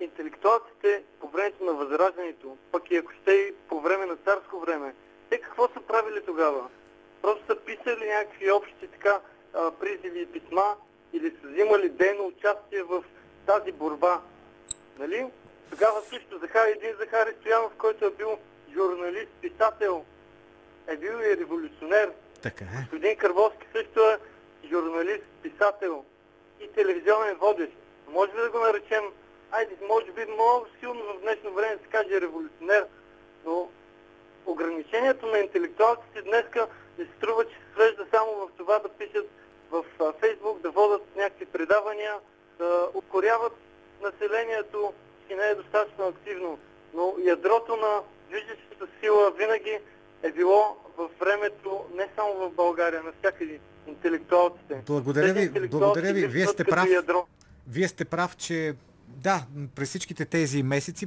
[0.00, 4.94] интелектуалците по времето на Възраждането, пък и ако ще и по време на царско време,
[5.30, 6.68] те какво са правили тогава?
[7.22, 9.20] Просто са писали някакви общи така
[9.54, 10.76] а, призиви и писма
[11.12, 13.04] или са взимали дейно участие в
[13.46, 14.20] тази борба.
[14.98, 15.26] Нали?
[15.70, 18.38] Тогава също Захар, един Захари Стоянов, който е бил
[18.74, 20.04] журналист, писател,
[20.86, 22.10] е бил и революционер.
[22.42, 22.82] Така е.
[22.82, 24.18] Господин Карбовски също е
[24.68, 26.04] журналист, писател
[26.60, 27.72] и телевизионен водещ.
[28.08, 29.04] Може ли да го наречем,
[29.50, 32.86] айде, може би много силно в днешно време се каже революционер,
[33.44, 33.68] но
[34.46, 39.30] ограничението на интелектуалците днеска ми се струва, че се свежда само в това да пишат
[39.70, 39.84] в
[40.20, 42.14] Фейсбук, да водят някакви предавания,
[42.58, 43.52] да укоряват
[44.02, 44.92] населението
[45.30, 46.58] и не е достатъчно активно.
[46.94, 49.78] Но ядрото на движещата сила винаги
[50.22, 54.82] е било в времето не само в България, навсякъде интелектуалците.
[54.86, 56.26] Благодаря ви, благодаря ви.
[56.26, 56.90] Вие сте прав.
[56.90, 57.26] Ядро.
[57.68, 58.74] Вие сте прав, че
[59.22, 61.06] да, през всичките тези месеци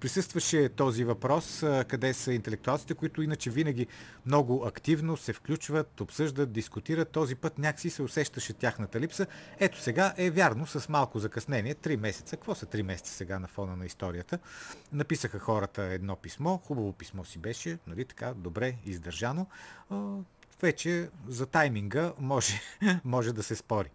[0.00, 3.86] присъстваше този въпрос, къде са интелектуалците, които иначе винаги
[4.26, 7.10] много активно се включват, обсъждат, дискутират.
[7.10, 9.26] Този път някакси се усещаше тяхната липса.
[9.58, 12.36] Ето сега е вярно, с малко закъснение, три месеца.
[12.36, 14.38] Какво са три месеца сега на фона на историята?
[14.92, 19.46] Написаха хората едно писмо, хубаво писмо си беше, нали така, добре, издържано.
[20.62, 22.60] Вече за тайминга може,
[23.04, 23.90] може да се спори.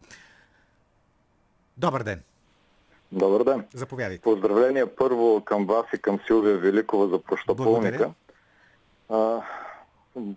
[1.77, 2.23] Добър ден!
[3.11, 3.65] Добър ден!
[3.73, 4.21] Заповядайте.
[4.21, 8.11] Поздравления първо към вас и към Силвия Великова за прощапълника.
[9.09, 9.41] А,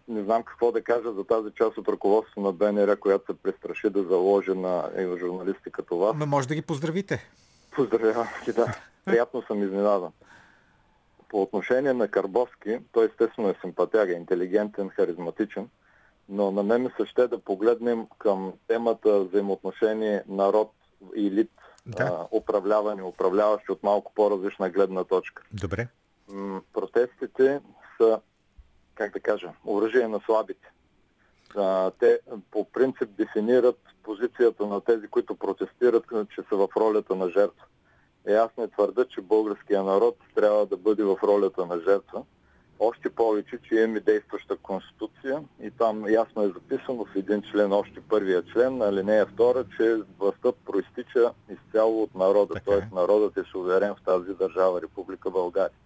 [0.09, 3.91] не знам какво да кажа за тази част от ръководството на БНР, която се престраши
[3.91, 6.17] да заложи на журналисти като вас.
[6.19, 7.29] Но може да ги поздравите.
[7.77, 8.67] Поздравявам ги, да.
[9.05, 10.11] Приятно съм изненадан.
[11.29, 15.69] По отношение на Карбовски, той естествено е симпатяга, интелигентен, харизматичен,
[16.29, 20.73] но на мен ми се ще да погледнем към темата взаимоотношение народ
[21.17, 21.51] и елит,
[21.87, 22.29] Да.
[22.31, 25.43] управлявани, управляващи от малко по-различна гледна точка.
[25.53, 25.89] Добре.
[26.73, 27.61] Протестите
[28.01, 28.21] са,
[28.95, 30.71] как да кажа, оръжие на слабите.
[31.99, 32.21] Те
[32.51, 36.05] по принцип дефинират позицията на тези, които протестират,
[36.35, 37.65] че са в ролята на жертва.
[38.29, 42.23] И аз не твърда, че българския народ трябва да бъде в ролята на жертва.
[42.79, 48.01] Още повече, че имаме действаща конституция и там ясно е записано в един член, още
[48.01, 52.95] първия член, на линия втора, че властта проистича изцяло от народа, т.е.
[52.95, 55.77] народът е суверен в тази държава, Република България.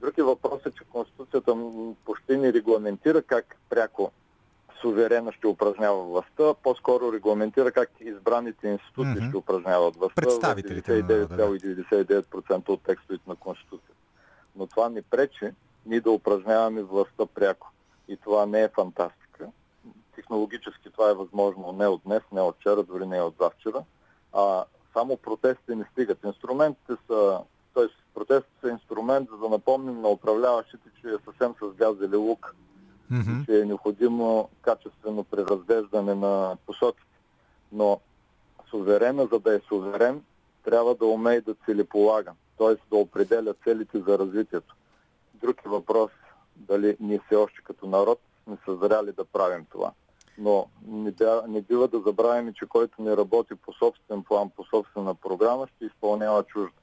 [0.00, 1.56] Други въпрос е, че Конституцията
[2.04, 4.12] почти не регламентира как пряко
[4.80, 9.28] суверена ще упражнява властта, по-скоро регламентира как избраните институции Мгм.
[9.28, 10.22] ще упражняват властта.
[10.22, 11.36] Представителите на в народа, да.
[11.36, 13.94] 99,99% от текстовете на Конституцията.
[14.56, 15.50] Но това ни пречи
[15.86, 17.70] ние да упражняваме властта пряко.
[18.08, 19.46] И това не е фантастика.
[20.14, 23.84] Технологически това е възможно не от днес, не от вчера, дори не от завчера.
[24.32, 26.18] А само протестите не стигат.
[26.24, 27.40] Инструментите са,
[27.74, 27.86] т.е.
[28.14, 32.54] протестите са инструмент, за да напомним на управляващите, че е съвсем с газ или лук
[33.10, 33.44] Мгм.
[33.44, 37.06] че е необходимо качествено преразглеждане на посоките.
[37.72, 38.00] Но
[38.70, 40.22] суверена, за да е суверен,
[40.64, 42.76] трябва да умее да целеполага, т.е.
[42.90, 44.74] да определя целите за развитието.
[45.46, 46.10] Друг е въпрос
[46.56, 49.92] дали ние все още като народ сме съзряли да правим това.
[50.38, 54.64] Но не, бя, не бива да забравяме, че който не работи по собствен план, по
[54.64, 56.76] собствена програма, ще изпълнява чужда.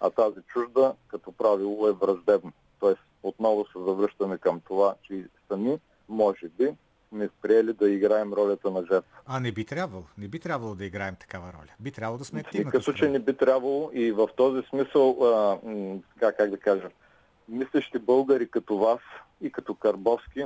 [0.00, 2.52] А тази чужда, като правило, е враждебна.
[2.80, 5.78] Тоест, отново се завръщаме към това, че сами,
[6.08, 6.74] може би,
[7.08, 9.20] сме приели да играем ролята на жертва.
[9.26, 10.04] А не би трябвало.
[10.18, 11.72] Не би трябвало да играем такава роля.
[11.80, 12.60] Би трябвало да сме активна.
[12.60, 15.58] никакъв случай не би трябвало и в този смисъл, а,
[16.14, 16.90] така, как да кажа,
[17.48, 19.00] мислещи българи като вас
[19.40, 20.44] и като Карбовски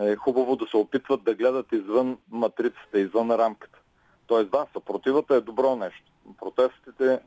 [0.00, 3.78] е хубаво да се опитват да гледат извън матрицата, извън рамката.
[4.26, 6.12] Тоест да, съпротивата е добро нещо.
[6.38, 7.20] Протестите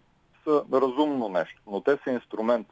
[0.44, 2.68] са разумно нещо, но те са инструмент.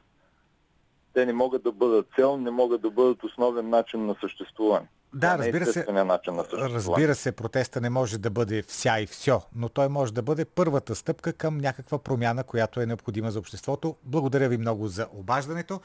[1.13, 4.87] Те не могат да бъдат цел, не могат да бъдат основен начин на съществуване.
[5.17, 5.85] Да, е разбира се.
[5.89, 6.45] начин на.
[6.53, 10.45] Разбира се, протеста не може да бъде вся и все, но той може да бъде
[10.45, 13.95] първата стъпка към някаква промяна, която е необходима за обществото.
[14.03, 15.81] Благодаря ви много за обаждането.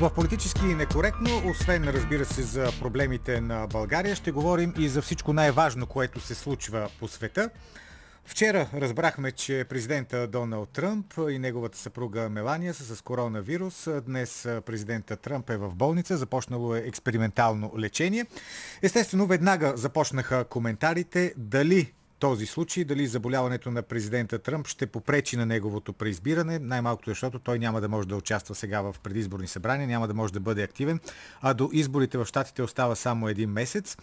[0.00, 5.32] В политически некоректно, освен разбира се за проблемите на България, ще говорим и за всичко
[5.32, 7.50] най-важно, което се случва по света.
[8.24, 13.88] Вчера разбрахме, че президента Доналд Тръмп и неговата съпруга Мелания са с коронавирус.
[14.06, 18.26] Днес президента Тръмп е в болница, започнало е експериментално лечение.
[18.82, 25.46] Естествено, веднага започнаха коментарите дали този случай, дали заболяването на президента Тръмп ще попречи на
[25.46, 30.08] неговото преизбиране, най-малкото защото той няма да може да участва сега в предизборни събрания, няма
[30.08, 31.00] да може да бъде активен,
[31.40, 33.96] а до изборите в Штатите остава само един месец.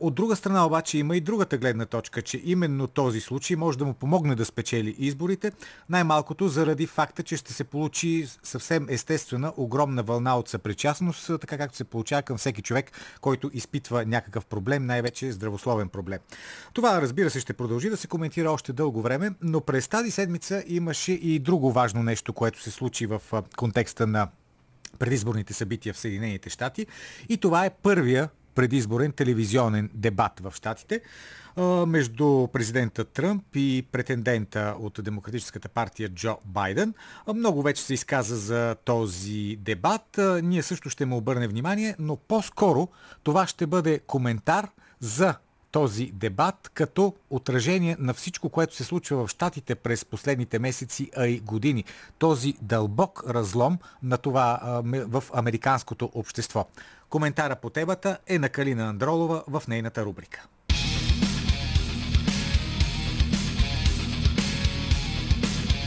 [0.00, 3.84] От друга страна обаче има и другата гледна точка, че именно този случай може да
[3.84, 5.52] му помогне да спечели изборите,
[5.88, 11.76] най-малкото заради факта, че ще се получи съвсем естествена огромна вълна от съпричастност, така както
[11.76, 16.18] се получава към всеки човек, който изпитва някакъв проблем, най-вече здравословен проблем.
[16.72, 20.64] Това, разбира се, ще продължи да се коментира още дълго време, но през тази седмица
[20.66, 23.22] имаше и друго важно нещо, което се случи в
[23.56, 24.28] контекста на
[24.98, 26.86] предизборните събития в Съединените щати.
[27.28, 31.00] И това е първия предизборен телевизионен дебат в Штатите
[31.86, 36.94] между президента Тръмп и претендента от Демократическата партия Джо Байден.
[37.34, 40.18] Много вече се изказа за този дебат.
[40.42, 42.88] Ние също ще му обърнем внимание, но по-скоро
[43.22, 44.68] това ще бъде коментар
[45.00, 45.34] за
[45.70, 51.26] този дебат като отражение на всичко, което се случва в Штатите през последните месеци, а
[51.26, 51.84] и години.
[52.18, 56.66] Този дълбок разлом на това в американското общество.
[57.08, 60.46] Коментара по темата е на Калина Андролова в нейната рубрика.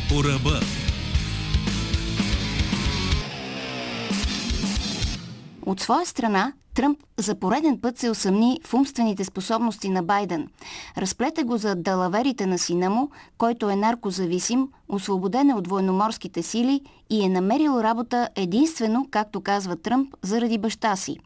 [0.09, 0.59] По ръба.
[5.65, 10.47] От своя страна, Тръмп за пореден път се усъмни в умствените способности на Байден.
[10.97, 16.81] Разплете го за далаверите на сина му, който е наркозависим, освободен е от военноморските сили
[17.09, 21.17] и е намерил работа единствено, както казва Тръмп, заради баща си.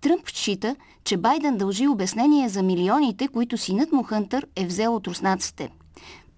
[0.00, 5.06] Тръмп счита, че Байден дължи обяснение за милионите, които синът му Хънтър е взел от
[5.06, 5.70] руснаците.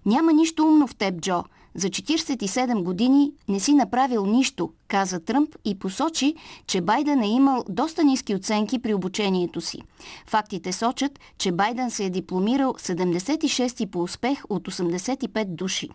[0.05, 1.43] Няма нищо умно в теб, Джо.
[1.75, 6.35] За 47 години не си направил нищо, каза Тръмп и посочи,
[6.67, 9.81] че Байден е имал доста ниски оценки при обучението си.
[10.27, 15.89] Фактите сочат, че Байден се е дипломирал 76 по успех от 85 души.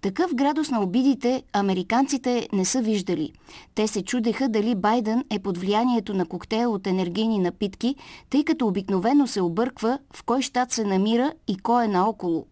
[0.00, 3.32] Такъв градус на обидите американците не са виждали.
[3.74, 7.94] Те се чудеха дали Байден е под влиянието на коктейл от енергийни напитки,
[8.30, 12.46] тъй като обикновено се обърква в кой щат се намира и кой е наоколо.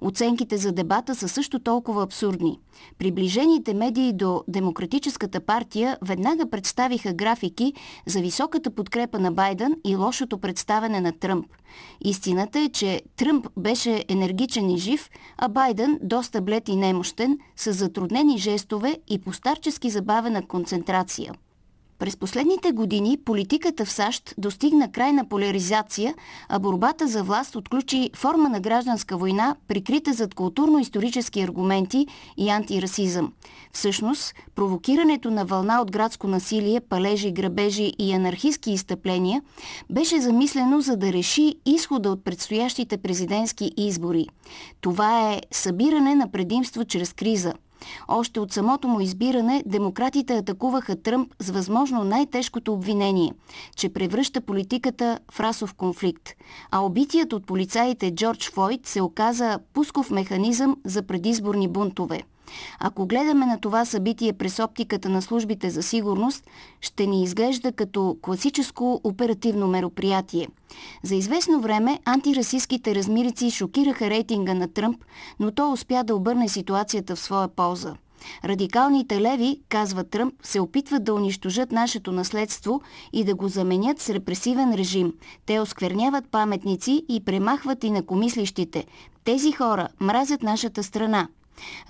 [0.00, 2.58] Оценките за дебата са също толкова абсурдни.
[2.98, 7.74] Приближените медии до Демократическата партия веднага представиха графики
[8.06, 11.46] за високата подкрепа на Байден и лошото представяне на Тръмп.
[12.04, 17.72] Истината е, че Тръмп беше енергичен и жив, а Байден доста блед и немощен, с
[17.72, 21.32] затруднени жестове и постарчески забавена концентрация.
[22.00, 26.14] През последните години политиката в САЩ достигна крайна поляризация,
[26.48, 33.32] а борбата за власт отключи форма на гражданска война, прикрита зад културно-исторически аргументи и антирасизъм.
[33.72, 39.42] Всъщност, провокирането на вълна от градско насилие, палежи, грабежи и анархистски изтъпления
[39.90, 44.26] беше замислено за да реши изхода от предстоящите президентски избори.
[44.80, 47.54] Това е събиране на предимство чрез криза–
[48.08, 53.32] още от самото му избиране, демократите атакуваха Тръмп с възможно най-тежкото обвинение,
[53.76, 56.30] че превръща политиката в расов конфликт.
[56.70, 62.22] А убитият от полицаите Джордж Флойд се оказа пусков механизъм за предизборни бунтове.
[62.78, 66.46] Ако гледаме на това събитие през оптиката на службите за сигурност,
[66.80, 70.48] ще ни изглежда като класическо оперативно мероприятие.
[71.02, 75.04] За известно време антирасистските размирици шокираха рейтинга на Тръмп,
[75.40, 77.94] но то успя да обърне ситуацията в своя полза.
[78.44, 82.80] Радикалните леви, казва Тръмп, се опитват да унищожат нашето наследство
[83.12, 85.12] и да го заменят с репресивен режим.
[85.46, 88.84] Те оскверняват паметници и премахват и накомислищите.
[89.24, 91.28] Тези хора мразят нашата страна.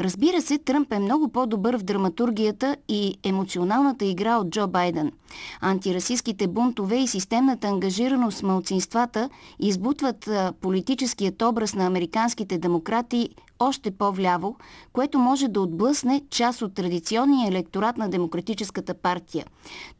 [0.00, 5.12] Разбира се, Тръмп е много по-добър в драматургията и емоционалната игра от Джо Байден.
[5.60, 13.28] Антирасистските бунтове и системната ангажираност с малцинствата избутват политическият образ на американските демократи
[13.60, 14.56] още по-вляво,
[14.92, 19.46] което може да отблъсне част от традиционния електорат на Демократическата партия.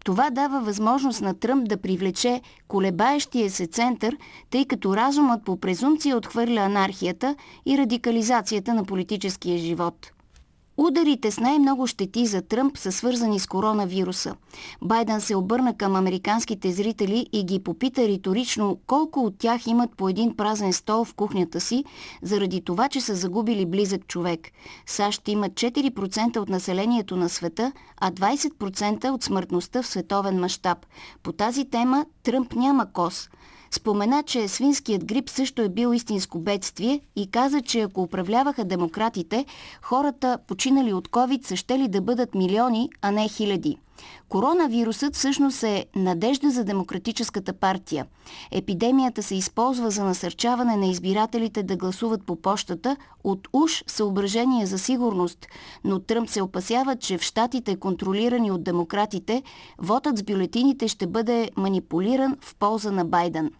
[0.04, 4.16] Това дава възможност на Тръмп да привлече колебаещия се център,
[4.50, 10.12] тъй като разумът по презумпция отхвърля анархията и радикализацията на политическия живот.
[10.82, 14.34] Ударите с най-много щети за Тръмп са свързани с коронавируса.
[14.82, 20.08] Байден се обърна към американските зрители и ги попита риторично колко от тях имат по
[20.08, 21.84] един празен стол в кухнята си,
[22.22, 24.48] заради това, че са загубили близък човек.
[24.86, 30.86] САЩ имат 4% от населението на света, а 20% от смъртността в световен мащаб.
[31.22, 33.28] По тази тема Тръмп няма кос–
[33.70, 39.46] Спомена, че свинският грип също е бил истинско бедствие и каза, че ако управляваха демократите,
[39.82, 43.78] хората, починали от COVID, са ще ли да бъдат милиони, а не хиляди.
[44.28, 48.06] Коронавирусът всъщност е надежда за Демократическата партия.
[48.50, 54.78] Епидемията се използва за насърчаване на избирателите да гласуват по почтата от уж съображение за
[54.78, 55.46] сигурност,
[55.84, 59.42] но Тръмп се опасява, че в щатите, контролирани от демократите,
[59.78, 63.50] вотът с бюлетините ще бъде манипулиран в полза на Байден.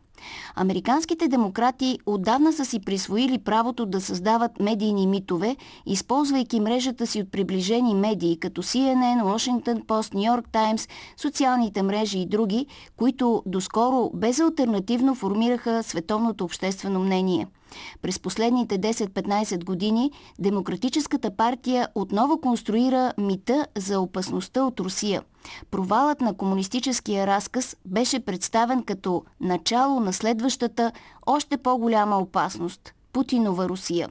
[0.54, 5.56] Американските демократи отдавна са си присвоили правото да създават медийни митове,
[5.86, 12.18] използвайки мрежата си от приближени медии, като CNN, Washington Post, New York Times, социалните мрежи
[12.18, 12.66] и други,
[12.96, 17.46] които доскоро безалтернативно формираха световното обществено мнение–
[18.02, 25.22] през последните 10-15 години Демократическата партия отново конструира мита за опасността от Русия.
[25.70, 30.92] Провалът на комунистическия разказ беше представен като начало на следващата
[31.26, 34.08] още по-голяма опасност– Путинова Русия.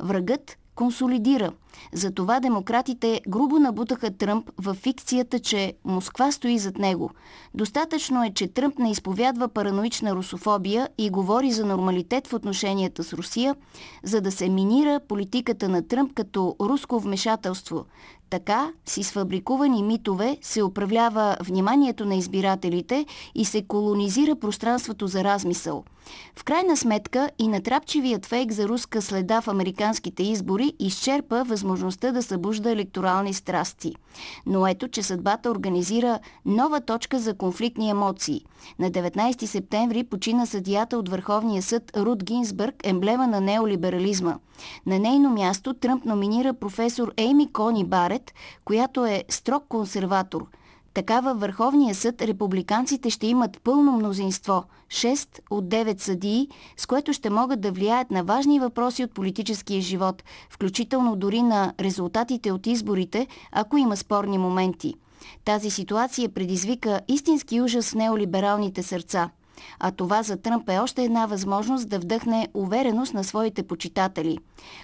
[0.00, 1.52] Врагът консолидира.
[1.92, 7.10] Затова демократите грубо набутаха Тръмп в фикцията, че Москва стои зад него.
[7.54, 13.12] Достатъчно е, че Тръмп не изповядва параноична русофобия и говори за нормалитет в отношенията с
[13.12, 13.54] Русия,
[14.02, 17.84] за да се минира политиката на Тръмп като руско вмешателство.
[18.30, 25.84] Така, си сфабрикувани митове, се управлява вниманието на избирателите и се колонизира пространството за размисъл.
[26.36, 31.67] В крайна сметка и натрапчивият фейк за руска следа в американските избори изчерпа възможността
[32.12, 33.94] да събужда електорални страсти.
[34.46, 38.44] Но ето, че съдбата организира нова точка за конфликтни емоции.
[38.78, 44.38] На 19 септември почина съдията от Върховния съд Руд Гинсбърг, емблема на неолиберализма.
[44.86, 50.46] На нейно място Тръмп номинира професор Ейми Кони Барет, която е строг консерватор–
[50.94, 57.12] Така във Върховния съд републиканците ще имат пълно мнозинство– 6 от 9 съдии, с което
[57.12, 62.66] ще могат да влияят на важни въпроси от политическия живот, включително дори на резултатите от
[62.66, 64.94] изборите, ако има спорни моменти.
[65.44, 69.30] Тази ситуация предизвика истински ужас в неолибералните сърца–
[69.80, 74.38] а това за Тръмп е още една възможност да вдъхне увереност на своите почитатели.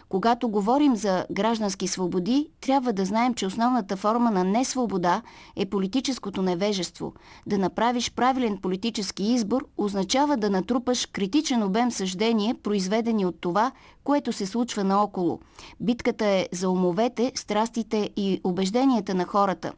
[0.08, 5.22] Когато говорим за граждански свободи, трябва да знаем, че основната форма на несвобода
[5.56, 7.12] е политическото невежество.
[7.46, 13.72] Да направиш правилен политически избор означава да натрупаш критичен обем съждение, произведени от това,
[14.04, 15.40] което се случва наоколо.
[15.80, 19.72] Битката е за умовете, страстите и убежденията на хората.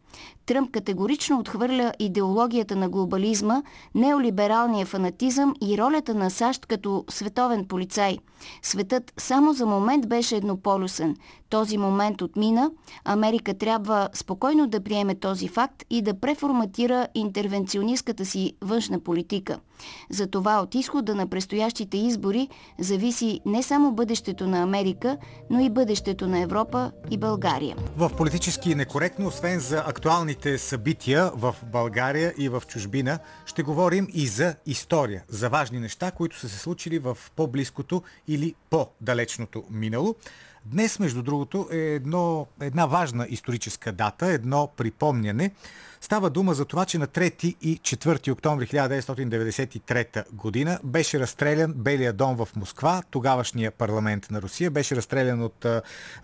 [0.47, 3.62] Тръмп категорично отхвърля идеологията на глобализма,
[3.94, 8.18] неолибералния фанатизъм и ролята на САЩ като световен полицай.
[8.62, 11.16] Светът само за момент беше еднополюсен.
[11.51, 12.70] Този момент отмина.
[13.05, 19.59] Америка трябва спокойно да приеме този факт и да преформатира интервенционистката си външна политика.
[20.11, 25.16] Затова от изхода на предстоящите избори зависи не само бъдещето на Америка,
[25.51, 27.76] но и бъдещето на Европа и България.
[27.97, 34.26] В политически некоректно, освен за актуалните събития в България и в чужбина, ще говорим и
[34.26, 40.14] за история, за важни неща, които са се случили в по-близкото или по-далечното минало.
[40.71, 45.51] Днес, между другото, е едно, една важна историческа дата, едно припомняне.
[46.01, 52.12] Става дума за това, че на 3 и 4 октомври 1993 година беше разстрелян Белия
[52.12, 55.67] дом в Москва, тогавашния парламент на Русия, беше разстрелян от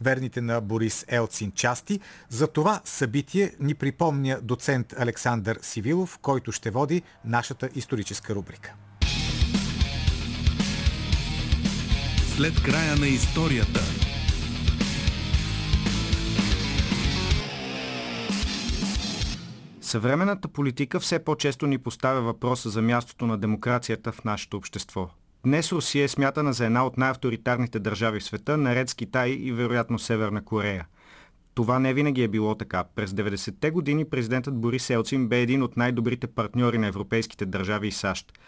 [0.00, 2.00] верните на Борис Елцин части.
[2.28, 8.74] За това събитие ни припомня доцент Александър Сивилов, който ще води нашата историческа рубрика.
[12.36, 13.80] След края на историята
[19.92, 25.08] Съвременната политика все по-често ни поставя въпроса за мястото на демокрацията в нашето общество.
[25.44, 29.52] Днес Русия е смятана за една от най-авторитарните държави в света, наред с Китай и
[29.52, 30.86] вероятно Северна Корея.
[31.54, 32.84] Това не винаги е било така.
[32.94, 37.92] През 90-те години президентът Борис Елцин бе един от най-добрите партньори на европейските държави и
[37.92, 38.38] САЩ.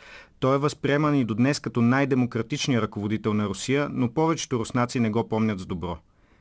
[0.41, 5.11] Той е възприеман и до днес като най-демократичният ръководител на Русия, но повечето руснаци не
[5.11, 5.99] го помнят с добро.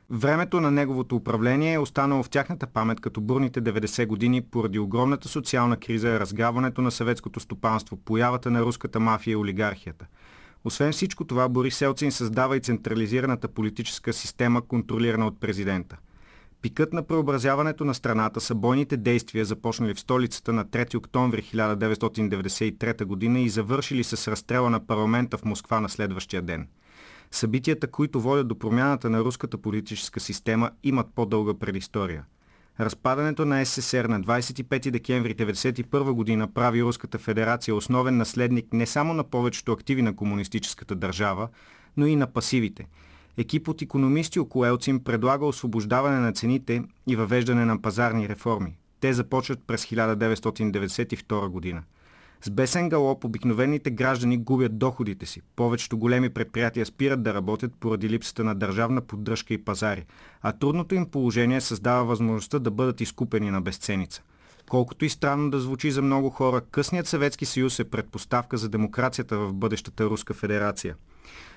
[0.09, 5.27] Времето на неговото управление е останало в тяхната памет като бурните 90 години поради огромната
[5.27, 10.05] социална криза, разграбването на съветското стопанство, появата на руската мафия и олигархията.
[10.65, 15.97] Освен всичко това, Борис Селцин създава и централизираната политическа система, контролирана от президента.
[16.61, 23.05] Пикът на преобразяването на страната са бойните действия, започнали в столицата на 3 октомври 1993
[23.05, 26.67] година и завършили с разстрела на парламента в Москва на следващия ден–
[27.33, 32.25] Събитията, които водят до промяната на руската политическа система, имат по-дълга предистория.
[32.79, 39.13] Разпадането на СССР на 25 декември 1991 година прави Руската федерация основен наследник не само
[39.13, 41.47] на повечето активи на комунистическата държава,
[41.97, 42.87] но и на пасивите.
[43.37, 48.77] Екип от економисти около Елцин предлага освобождаване на цените и въвеждане на пазарни реформи.
[48.99, 51.83] Те започват през 1992 година.
[52.45, 55.41] С бесен галоп обикновените граждани губят доходите си.
[55.55, 60.05] Повечето големи предприятия спират да работят поради липсата на държавна поддръжка и пазари,
[60.41, 64.21] а трудното им положение създава възможността да бъдат изкупени на безценица.
[64.69, 69.37] Колкото и странно да звучи за много хора, късният Съветски съюз е предпоставка за демокрацията
[69.37, 70.95] в бъдещата Руска федерация–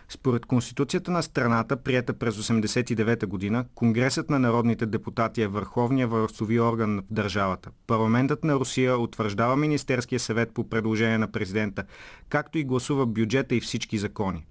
[0.08, 6.60] според Конституцията на страната, прията през 1989 година, Конгресът на народните депутати е върховния властови
[6.60, 7.70] орган в държавата.
[7.86, 11.84] Парламентът на Русия утвърждава Министерския съвет по предложение на президента,
[12.28, 14.46] както и гласува бюджета и всички закони.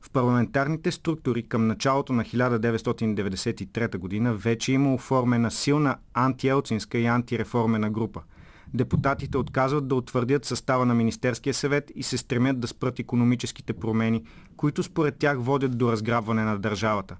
[0.00, 7.90] В парламентарните структури към началото на 1993 година вече има оформена силна антиелцинска и антиреформена
[7.90, 8.20] група–
[8.74, 14.24] депутатите отказват да утвърдят състава на Министерския съвет и се стремят да спрат економическите промени,
[14.56, 17.16] които според тях водят до разграбване на държавата.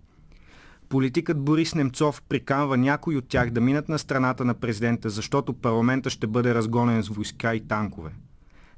[0.88, 6.10] Политикът Борис Немцов приканва някой от тях да минат на страната на президента, защото парламента
[6.10, 8.10] ще бъде разгонен с войска и танкове.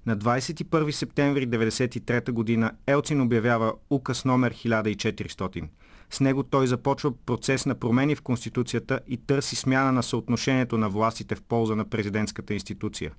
[0.07, 2.70] На 21 септември 1993 г.
[2.87, 5.68] Елцин обявява указ номер 1400–
[6.15, 10.89] с него той започва процес на промени в Конституцията и търси смяна на съотношението на
[10.89, 13.12] властите в полза на президентската институция.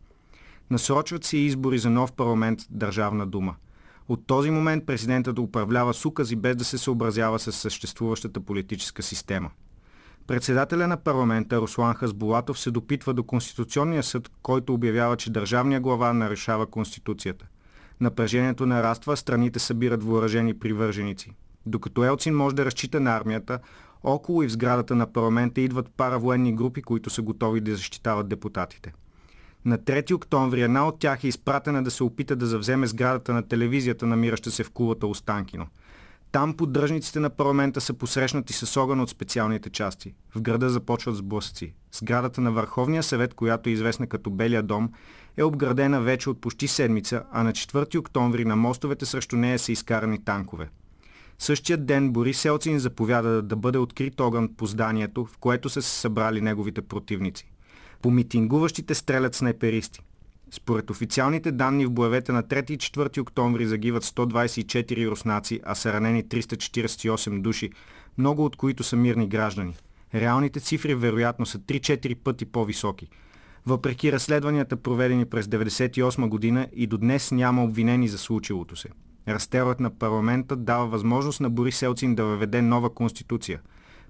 [0.71, 3.55] Насрочват се избори за нов парламент Държавна дума.
[4.07, 9.51] От този момент президентът управлява с укази без да се съобразява с съществуващата политическа система.
[10.27, 16.13] Председателя на парламента Руслан Хазбулатов се допитва до Конституционния съд, който обявява, че държавния глава
[16.13, 17.45] нарешава Конституцията.
[17.99, 21.35] Напрежението нараства, страните събират въоръжени привърженици.
[21.65, 23.59] Докато Елцин може да разчита на армията,
[24.03, 28.93] около и в сградата на парламента идват паравоенни групи, които са готови да защитават депутатите.
[29.65, 33.47] На 3 октомври една от тях е изпратена да се опита да завземе сградата на
[33.47, 35.67] телевизията, намираща се в кулата Останкино.
[36.31, 40.13] Там поддръжниците на парламента са посрещнати с огън от специалните части.
[40.35, 41.73] В града започват сблъсъци.
[41.91, 44.91] Сградата на Върховния съвет, която е известна като Белия дом,
[45.37, 49.71] е обградена вече от почти седмица, а на 4 октомври на мостовете срещу нея са
[49.71, 50.69] изкарани танкове.
[51.39, 55.99] Същият ден Борис Елцин заповяда да бъде открит огън по зданието, в което са се
[55.99, 57.51] събрали неговите противници.
[58.01, 59.99] По митингуващите стрелят снайперисти.
[60.51, 65.93] Според официалните данни в боевете на 3 и 4 октомври загиват 124 руснаци, а са
[65.93, 67.69] ранени 348 души,
[68.17, 69.75] много от които са мирни граждани.
[70.15, 73.07] Реалните цифри вероятно са 3-4 пъти по-високи.
[73.65, 78.89] Въпреки разследванията проведени през 1998 година и до днес няма обвинени за случилото се.
[79.27, 83.61] Разстрелът на парламента дава възможност на Борис Елцин да въведе нова конституция.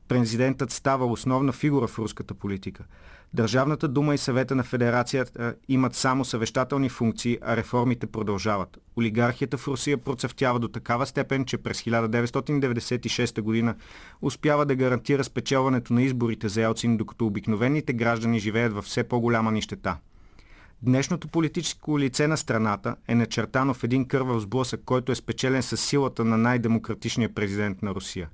[0.08, 2.84] Президентът става основна фигура в руската политика.
[3.34, 8.78] Държавната дума и съвета на федерацията имат само съвещателни функции, а реформите продължават.
[8.98, 13.76] Олигархията в Русия процъфтява до такава степен, че през 1996 година
[14.22, 19.52] успява да гарантира спечелването на изборите за Елцин, докато обикновените граждани живеят във все по-голяма
[19.52, 19.98] нищета.
[20.86, 25.78] Днешното политическо лице на страната е начертано в един кървав сблъсък, който е спечелен с
[25.78, 28.30] силата на най-демократичния президент на Русия.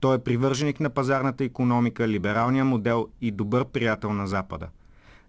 [0.00, 4.68] Той е привърженик на пазарната економика, либералния модел и добър приятел на Запада.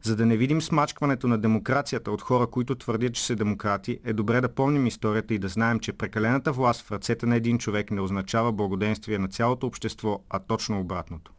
[0.01, 4.13] За да не видим смачкването на демокрацията от хора, които твърдят, че са демократи, е
[4.13, 7.91] добре да помним историята и да знаем, че прекалената власт в ръцете на един човек
[7.91, 11.32] не означава благоденствие на цялото общество, а точно обратното.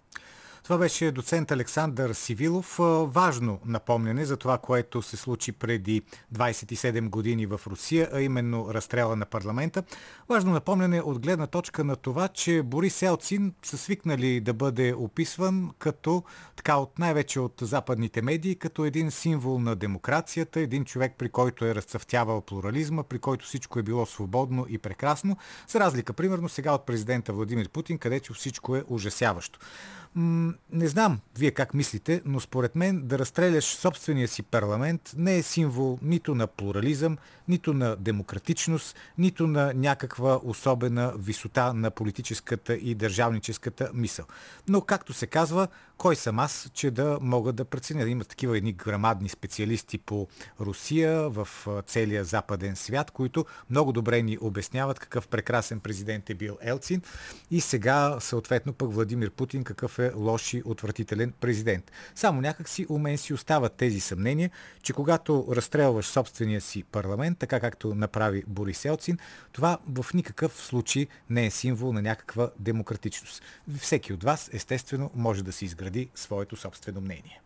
[0.62, 2.76] Това беше доцент Александър Сивилов.
[3.06, 6.02] Важно напомняне за това, което се случи преди
[6.34, 9.82] 27 години в Русия, а именно разстрела на парламента.
[10.28, 15.70] Важно напомняне от гледна точка на това, че Борис Елцин са свикнали да бъде описван
[15.78, 16.22] като,
[16.56, 21.64] така от най-вече от западните медии, като един символ на демокрацията, един човек, при който
[21.64, 25.36] е разцъфтявал плурализма, при който всичко е било свободно и прекрасно,
[25.68, 29.58] за разлика, примерно, сега от президента Владимир Путин, където всичко е ужасяващо.
[30.16, 35.36] М- не знам вие как мислите, но според мен да разстреляш собствения си парламент не
[35.36, 42.74] е символ нито на плурализъм, нито на демократичност, нито на някаква особена висота на политическата
[42.74, 44.24] и държавническата мисъл.
[44.68, 45.68] Но, както се казва,
[46.02, 48.08] кой съм аз, че да мога да преценя.
[48.08, 50.28] Има такива едни грамадни специалисти по
[50.60, 51.48] Русия в
[51.86, 57.02] целия западен свят, които много добре ни обясняват какъв прекрасен президент е бил Елцин
[57.50, 61.92] и сега съответно пък Владимир Путин какъв е лош и отвратителен президент.
[62.14, 64.50] Само някак си у мен си остават тези съмнения,
[64.82, 69.18] че когато разстрелваш собствения си парламент, така както направи Борис Елцин,
[69.52, 73.42] това в никакъв случай не е символ на някаква демократичност.
[73.78, 77.40] Всеки от вас, естествено, може да се изгради своето собствено мнение.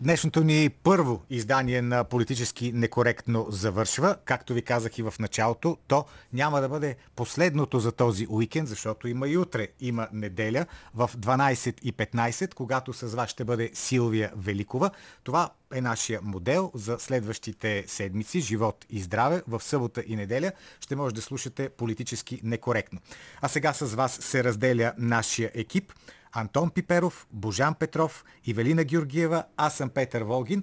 [0.00, 4.16] Днешното ни първо издание на политически некоректно завършва.
[4.24, 9.08] Както ви казах и в началото, то няма да бъде последното за този уикенд, защото
[9.08, 14.90] има и утре, има неделя в 12.15, когато с вас ще бъде Силвия Великова.
[15.24, 19.42] Това е нашия модел за следващите седмици, живот и здраве.
[19.48, 23.00] В събота и неделя ще може да слушате политически некоректно.
[23.40, 25.92] А сега с вас се разделя нашия екип.
[26.38, 30.62] Антон Пиперов, Божан Петров, Ивелина Георгиева, аз съм Петър Волгин.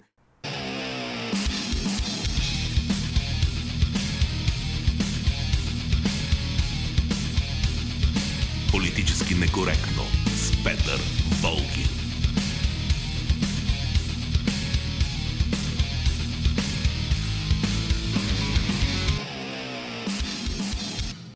[8.71, 10.03] Политически некоректно
[10.35, 10.99] с Петър
[11.41, 12.02] Волгин.